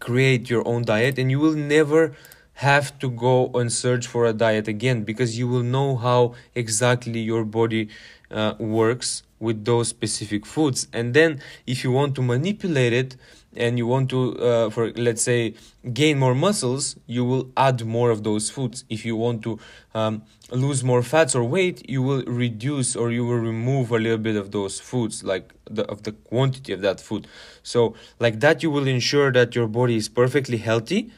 create 0.00 0.48
your 0.48 0.66
own 0.66 0.84
diet, 0.84 1.18
and 1.18 1.30
you 1.30 1.38
will 1.38 1.54
never 1.54 2.14
have 2.54 2.98
to 2.98 3.08
go 3.08 3.50
and 3.54 3.72
search 3.72 4.06
for 4.06 4.26
a 4.26 4.32
diet 4.32 4.66
again 4.66 5.04
because 5.04 5.38
you 5.38 5.46
will 5.46 5.62
know 5.62 5.96
how 5.96 6.34
exactly 6.56 7.20
your 7.20 7.44
body 7.44 7.88
uh, 8.32 8.54
works 8.58 9.22
with 9.38 9.64
those 9.64 9.86
specific 9.86 10.44
foods 10.44 10.88
and 10.92 11.14
then 11.14 11.40
if 11.68 11.84
you 11.84 11.92
want 11.92 12.16
to 12.16 12.20
manipulate 12.20 12.92
it 12.92 13.14
and 13.58 13.76
you 13.76 13.86
want 13.86 14.08
to 14.08 14.38
uh, 14.38 14.70
for 14.70 14.92
let's 14.92 15.22
say 15.22 15.54
gain 15.92 16.18
more 16.18 16.34
muscles 16.34 16.96
you 17.06 17.24
will 17.24 17.50
add 17.56 17.84
more 17.84 18.10
of 18.10 18.22
those 18.22 18.48
foods. 18.48 18.84
If 18.88 19.04
you 19.04 19.16
want 19.16 19.42
to 19.42 19.58
um, 19.94 20.22
lose 20.50 20.84
more 20.84 21.02
fats 21.02 21.34
or 21.34 21.44
weight 21.44 21.88
you 21.90 22.00
will 22.00 22.22
reduce 22.22 22.96
or 22.96 23.10
you 23.10 23.26
will 23.26 23.42
remove 23.52 23.90
a 23.90 23.98
little 23.98 24.18
bit 24.18 24.36
of 24.36 24.52
those 24.52 24.80
foods 24.80 25.24
like 25.24 25.52
the 25.68 25.84
of 25.86 26.04
the 26.04 26.12
quantity 26.12 26.72
of 26.72 26.80
that 26.82 27.00
food. 27.00 27.26
So 27.62 27.94
like 28.20 28.40
that 28.40 28.62
you 28.62 28.70
will 28.70 28.86
ensure 28.86 29.32
that 29.32 29.54
your 29.54 29.66
body 29.66 29.96
is 29.96 30.08
perfectly 30.08 30.58
healthy. 30.58 31.10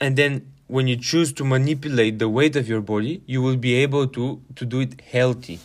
And 0.00 0.16
then 0.16 0.52
when 0.68 0.86
you 0.86 0.96
choose 0.96 1.32
to 1.32 1.44
manipulate 1.44 2.18
the 2.18 2.28
weight 2.28 2.54
of 2.54 2.68
your 2.68 2.82
body 2.82 3.22
you 3.26 3.40
will 3.40 3.56
be 3.56 3.74
able 3.74 4.06
to 4.08 4.42
to 4.54 4.64
do 4.66 4.80
it 4.80 5.00
healthy 5.00 5.58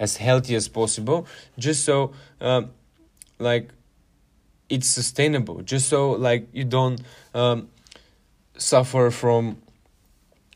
as 0.00 0.16
healthy 0.16 0.54
as 0.54 0.68
possible. 0.68 1.26
Just 1.58 1.84
so 1.84 2.12
uh, 2.40 2.62
like 3.38 3.70
it's 4.68 4.86
sustainable. 4.86 5.62
Just 5.62 5.88
so 5.88 6.12
like 6.12 6.48
you 6.52 6.64
don't 6.64 7.00
um, 7.34 7.68
suffer 8.56 9.10
from 9.10 9.58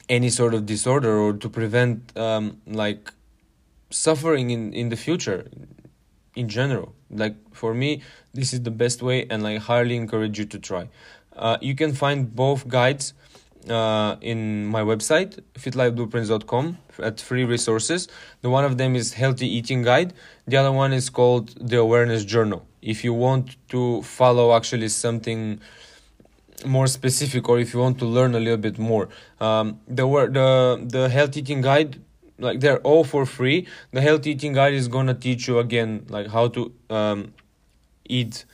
any 0.08 0.28
sort 0.28 0.54
of 0.54 0.66
disorder 0.66 1.16
or 1.18 1.32
to 1.32 1.48
prevent 1.48 2.16
um, 2.16 2.60
like 2.66 3.12
suffering 3.90 4.50
in 4.50 4.72
in 4.72 4.88
the 4.88 4.96
future 4.96 5.48
in 6.34 6.48
general. 6.48 6.94
Like 7.10 7.36
for 7.52 7.74
me 7.74 8.02
this 8.34 8.52
is 8.52 8.62
the 8.62 8.70
best 8.70 9.02
way 9.02 9.26
and 9.28 9.46
i 9.46 9.58
highly 9.58 9.96
encourage 9.96 10.38
you 10.38 10.44
to 10.46 10.58
try. 10.58 10.88
Uh, 11.34 11.56
you 11.60 11.74
can 11.74 11.92
find 11.92 12.34
both 12.34 12.68
guides 12.68 13.14
uh, 13.68 14.16
in 14.20 14.66
my 14.66 14.82
website 14.82 15.40
fitlifeblueprints.com 15.54 16.78
at 16.98 17.20
free 17.20 17.44
resources. 17.44 18.08
The 18.42 18.50
one 18.50 18.64
of 18.64 18.76
them 18.76 18.96
is 18.96 19.14
healthy 19.14 19.46
eating 19.46 19.82
guide. 19.82 20.12
The 20.46 20.56
other 20.56 20.72
one 20.72 20.92
is 20.92 21.08
called 21.08 21.54
the 21.60 21.78
awareness 21.78 22.24
journal 22.24 22.66
if 22.82 23.04
you 23.04 23.14
want 23.14 23.56
to 23.68 24.02
follow 24.02 24.54
actually 24.54 24.88
something 24.88 25.60
more 26.66 26.86
specific 26.86 27.48
or 27.48 27.58
if 27.58 27.72
you 27.74 27.80
want 27.80 27.98
to 27.98 28.04
learn 28.04 28.34
a 28.34 28.40
little 28.40 28.56
bit 28.56 28.78
more 28.78 29.08
um, 29.40 29.80
the 29.88 30.06
the 30.06 30.86
the 30.88 31.08
health 31.08 31.36
eating 31.36 31.60
guide 31.60 32.00
like 32.38 32.60
they're 32.60 32.78
all 32.80 33.04
for 33.04 33.24
free 33.24 33.66
the 33.92 34.00
health 34.00 34.26
eating 34.26 34.52
guide 34.52 34.74
is 34.74 34.88
gonna 34.88 35.14
teach 35.14 35.48
you 35.48 35.58
again 35.58 36.04
like 36.08 36.28
how 36.28 36.48
to 36.48 36.72
um, 36.90 37.32
eat 38.04 38.44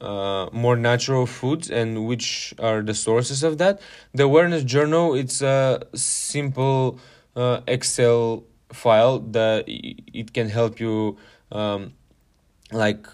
uh, 0.00 0.48
more 0.52 0.76
natural 0.76 1.26
foods 1.26 1.70
and 1.70 2.06
which 2.06 2.54
are 2.58 2.82
the 2.82 2.94
sources 2.94 3.42
of 3.42 3.58
that. 3.58 3.80
The 4.14 4.24
awareness 4.24 4.64
journal 4.64 5.14
it's 5.14 5.42
a 5.42 5.82
simple 5.94 6.98
uh, 7.34 7.60
Excel 7.66 8.44
file 8.72 9.20
that 9.20 9.64
it 9.66 10.32
can 10.32 10.48
help 10.48 10.80
you 10.80 11.16
um, 11.52 11.94
like 12.72 13.06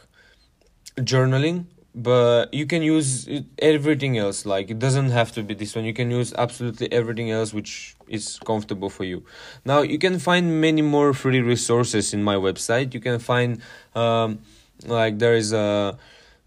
journaling 0.96 1.66
but 1.94 2.52
you 2.54 2.66
can 2.66 2.82
use 2.82 3.28
everything 3.58 4.16
else. 4.16 4.46
Like 4.46 4.70
it 4.70 4.78
doesn't 4.78 5.10
have 5.10 5.32
to 5.32 5.42
be 5.42 5.54
this 5.54 5.74
one. 5.74 5.84
You 5.84 5.92
can 5.92 6.10
use 6.10 6.32
absolutely 6.36 6.90
everything 6.90 7.30
else 7.30 7.52
which 7.52 7.94
is 8.08 8.38
comfortable 8.44 8.88
for 8.88 9.04
you. 9.04 9.24
Now 9.64 9.82
you 9.82 9.98
can 9.98 10.18
find 10.18 10.60
many 10.60 10.82
more 10.82 11.12
free 11.12 11.40
resources 11.40 12.14
in 12.14 12.22
my 12.22 12.36
website. 12.36 12.94
You 12.94 13.00
can 13.00 13.18
find 13.18 13.60
um, 13.94 14.40
like 14.86 15.18
there 15.18 15.34
is 15.34 15.52
a 15.52 15.98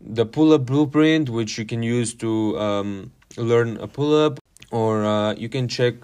the 0.01 0.25
pull-up 0.25 0.65
blueprint 0.65 1.29
which 1.29 1.57
you 1.57 1.65
can 1.65 1.81
use 1.81 2.13
to 2.13 2.59
um, 2.59 3.11
learn 3.37 3.77
a 3.77 3.87
pull-up 3.87 4.39
or 4.71 5.05
uh, 5.05 5.33
you 5.35 5.49
can 5.49 5.67
check 5.67 5.95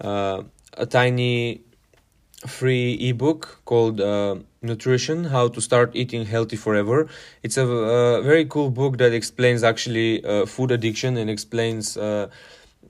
uh, 0.00 0.42
a 0.76 0.86
tiny 0.86 1.62
free 2.46 2.94
ebook 3.08 3.60
called 3.64 4.00
uh, 4.00 4.36
nutrition 4.62 5.24
how 5.24 5.48
to 5.48 5.60
start 5.60 5.90
eating 5.94 6.24
healthy 6.26 6.56
forever. 6.56 7.08
It's 7.42 7.56
a, 7.56 7.66
a 7.66 8.22
very 8.22 8.44
cool 8.44 8.70
book 8.70 8.98
that 8.98 9.12
explains 9.12 9.62
actually 9.62 10.24
uh, 10.24 10.46
food 10.46 10.70
addiction 10.70 11.16
and 11.16 11.30
explains 11.30 11.96
uh, 11.96 12.28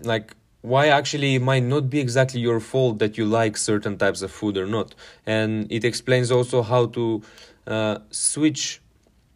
like 0.02 0.34
why 0.62 0.86
actually 0.88 1.34
it 1.34 1.42
might 1.42 1.64
not 1.64 1.90
be 1.90 1.98
exactly 1.98 2.40
your 2.40 2.60
fault 2.60 2.98
that 2.98 3.18
you 3.18 3.24
like 3.24 3.56
certain 3.56 3.98
types 3.98 4.22
of 4.22 4.30
food 4.30 4.56
or 4.56 4.66
not. 4.66 4.94
And 5.26 5.70
it 5.70 5.84
explains 5.84 6.30
also 6.30 6.62
how 6.62 6.86
to 6.86 7.22
uh, 7.66 7.98
switch 8.10 8.80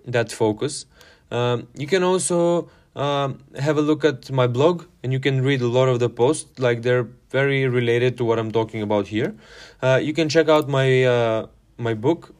that 0.06 0.30
focus. 0.30 0.86
Um, 1.30 1.66
you 1.76 1.86
can 1.86 2.04
also 2.04 2.70
um, 2.96 3.38
have 3.58 3.76
a 3.76 3.82
look 3.82 4.04
at 4.04 4.30
my 4.32 4.46
blog 4.46 4.84
and 5.02 5.12
you 5.12 5.20
can 5.20 5.42
read 5.42 5.60
a 5.60 5.68
lot 5.68 5.88
of 5.88 6.00
the 6.00 6.08
posts. 6.08 6.58
Like 6.58 6.82
they're 6.82 7.06
very 7.30 7.68
related 7.68 8.16
to 8.18 8.24
what 8.24 8.38
i'm 8.38 8.50
talking 8.50 8.82
about 8.82 9.06
here. 9.06 9.34
Uh, 9.82 10.00
you 10.02 10.12
can 10.14 10.28
check 10.28 10.48
out 10.48 10.68
my 10.68 11.04
uh, 11.04 11.46
my 11.76 11.94
book 11.94 12.34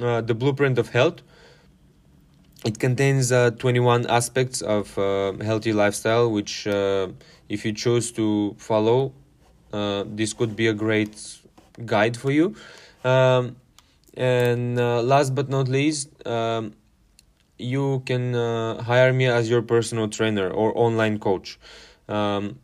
uh, 0.00 0.20
the 0.22 0.34
blueprint 0.34 0.78
of 0.78 0.88
health. 0.88 1.20
It 2.64 2.78
contains 2.78 3.30
uh, 3.30 3.50
21 3.52 4.06
aspects 4.06 4.62
of 4.62 4.98
uh, 4.98 5.32
healthy 5.44 5.72
lifestyle 5.72 6.30
which 6.30 6.66
uh, 6.66 7.08
if 7.48 7.64
you 7.64 7.72
choose 7.72 8.10
to 8.12 8.56
follow 8.58 9.12
this 9.70 10.32
could 10.32 10.56
be 10.56 10.66
a 10.66 10.72
great 10.72 11.14
guide 11.84 12.16
for 12.16 12.30
you. 12.30 12.56
Um, 13.04 13.56
and 14.14 14.76
last 14.76 15.34
but 15.34 15.48
not 15.48 15.68
least 15.68 16.08
um, 16.26 16.74
you 17.58 18.02
can 18.06 18.34
uh, 18.34 18.82
hire 18.82 19.12
me 19.12 19.26
as 19.26 19.50
your 19.50 19.62
personal 19.62 20.08
trainer 20.08 20.50
or 20.50 20.72
online 20.76 21.18
coach. 21.18 21.58
Um, 22.08 22.58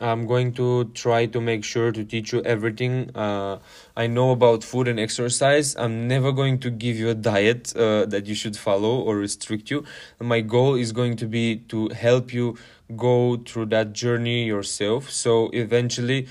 I'm 0.00 0.26
going 0.26 0.54
to 0.54 0.84
try 0.94 1.26
to 1.26 1.40
make 1.42 1.62
sure 1.62 1.92
to 1.92 2.02
teach 2.04 2.32
you 2.32 2.40
everything 2.42 3.14
uh, 3.14 3.58
I 3.94 4.06
know 4.06 4.30
about 4.30 4.64
food 4.64 4.88
and 4.88 4.98
exercise. 4.98 5.76
I'm 5.76 6.08
never 6.08 6.32
going 6.32 6.58
to 6.60 6.70
give 6.70 6.96
you 6.96 7.10
a 7.10 7.14
diet 7.14 7.76
uh, 7.76 8.06
that 8.06 8.24
you 8.24 8.34
should 8.34 8.56
follow 8.56 9.00
or 9.00 9.16
restrict 9.16 9.70
you. 9.70 9.84
My 10.18 10.40
goal 10.40 10.74
is 10.74 10.92
going 10.92 11.16
to 11.16 11.26
be 11.26 11.56
to 11.68 11.88
help 11.90 12.32
you 12.32 12.56
go 12.96 13.36
through 13.36 13.66
that 13.66 13.92
journey 13.92 14.44
yourself. 14.46 15.10
So 15.10 15.50
eventually, 15.52 16.26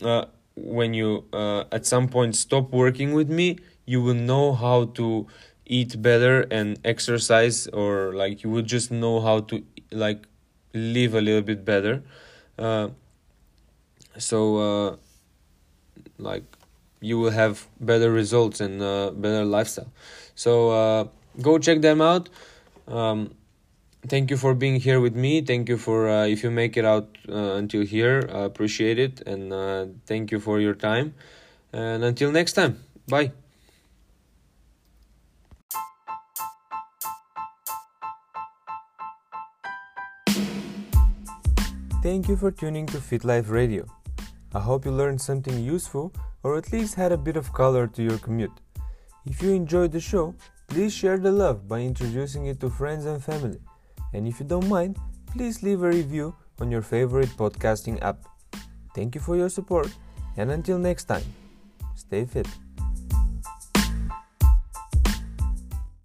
uh, 0.00 0.26
when 0.54 0.94
you 0.94 1.24
uh, 1.32 1.64
at 1.72 1.86
some 1.86 2.08
point 2.08 2.36
stop 2.36 2.70
working 2.70 3.14
with 3.14 3.28
me, 3.28 3.58
you 3.84 4.00
will 4.00 4.14
know 4.14 4.52
how 4.52 4.84
to 4.84 5.26
eat 5.66 6.00
better 6.02 6.42
and 6.50 6.78
exercise 6.84 7.66
or 7.68 8.12
like 8.14 8.42
you 8.42 8.50
would 8.50 8.66
just 8.66 8.90
know 8.90 9.20
how 9.20 9.40
to 9.40 9.64
like 9.90 10.24
live 10.74 11.14
a 11.14 11.20
little 11.20 11.42
bit 11.42 11.64
better. 11.64 12.02
Uh, 12.58 12.88
so 14.18 14.56
uh, 14.56 14.96
like 16.18 16.44
you 17.00 17.18
will 17.18 17.30
have 17.30 17.66
better 17.80 18.10
results 18.10 18.60
and 18.60 18.82
uh, 18.82 19.10
better 19.10 19.44
lifestyle. 19.44 19.92
So 20.34 20.70
uh, 20.70 21.08
go 21.40 21.58
check 21.58 21.80
them 21.80 22.00
out. 22.00 22.28
Um, 22.86 23.34
thank 24.06 24.30
you 24.30 24.36
for 24.36 24.54
being 24.54 24.80
here 24.80 25.00
with 25.00 25.14
me. 25.14 25.40
Thank 25.40 25.68
you 25.68 25.78
for 25.78 26.08
uh, 26.08 26.26
if 26.26 26.42
you 26.42 26.50
make 26.50 26.76
it 26.76 26.84
out 26.84 27.16
uh, 27.28 27.54
until 27.54 27.84
here 27.84 28.28
i 28.32 28.40
appreciate 28.40 28.98
it 28.98 29.20
and 29.26 30.00
thank 30.06 30.30
you 30.30 30.40
for 30.40 30.60
your 30.60 30.74
time. 30.74 31.14
And 31.72 32.04
until 32.04 32.30
next 32.30 32.52
time. 32.52 32.84
Bye 33.08 33.32
Thank 42.02 42.28
you 42.28 42.36
for 42.36 42.50
tuning 42.50 42.86
to 42.86 43.00
Fit 43.00 43.22
Life 43.22 43.48
Radio. 43.48 43.86
I 44.52 44.58
hope 44.58 44.84
you 44.84 44.90
learned 44.90 45.20
something 45.20 45.62
useful 45.62 46.12
or 46.42 46.56
at 46.56 46.72
least 46.72 46.96
had 46.96 47.12
a 47.12 47.16
bit 47.16 47.36
of 47.36 47.52
color 47.52 47.86
to 47.86 48.02
your 48.02 48.18
commute. 48.18 48.58
If 49.24 49.40
you 49.40 49.52
enjoyed 49.52 49.92
the 49.92 50.00
show, 50.00 50.34
please 50.66 50.92
share 50.92 51.16
the 51.16 51.30
love 51.30 51.68
by 51.68 51.78
introducing 51.78 52.46
it 52.46 52.58
to 52.58 52.70
friends 52.70 53.04
and 53.04 53.22
family. 53.22 53.60
And 54.14 54.26
if 54.26 54.40
you 54.40 54.46
don't 54.46 54.68
mind, 54.68 54.98
please 55.26 55.62
leave 55.62 55.84
a 55.84 55.90
review 55.90 56.34
on 56.60 56.72
your 56.72 56.82
favorite 56.82 57.28
podcasting 57.38 58.02
app. 58.02 58.18
Thank 58.96 59.14
you 59.14 59.20
for 59.20 59.36
your 59.36 59.48
support, 59.48 59.86
and 60.36 60.50
until 60.50 60.78
next 60.78 61.04
time, 61.04 61.22
stay 61.94 62.24
fit. 62.24 62.48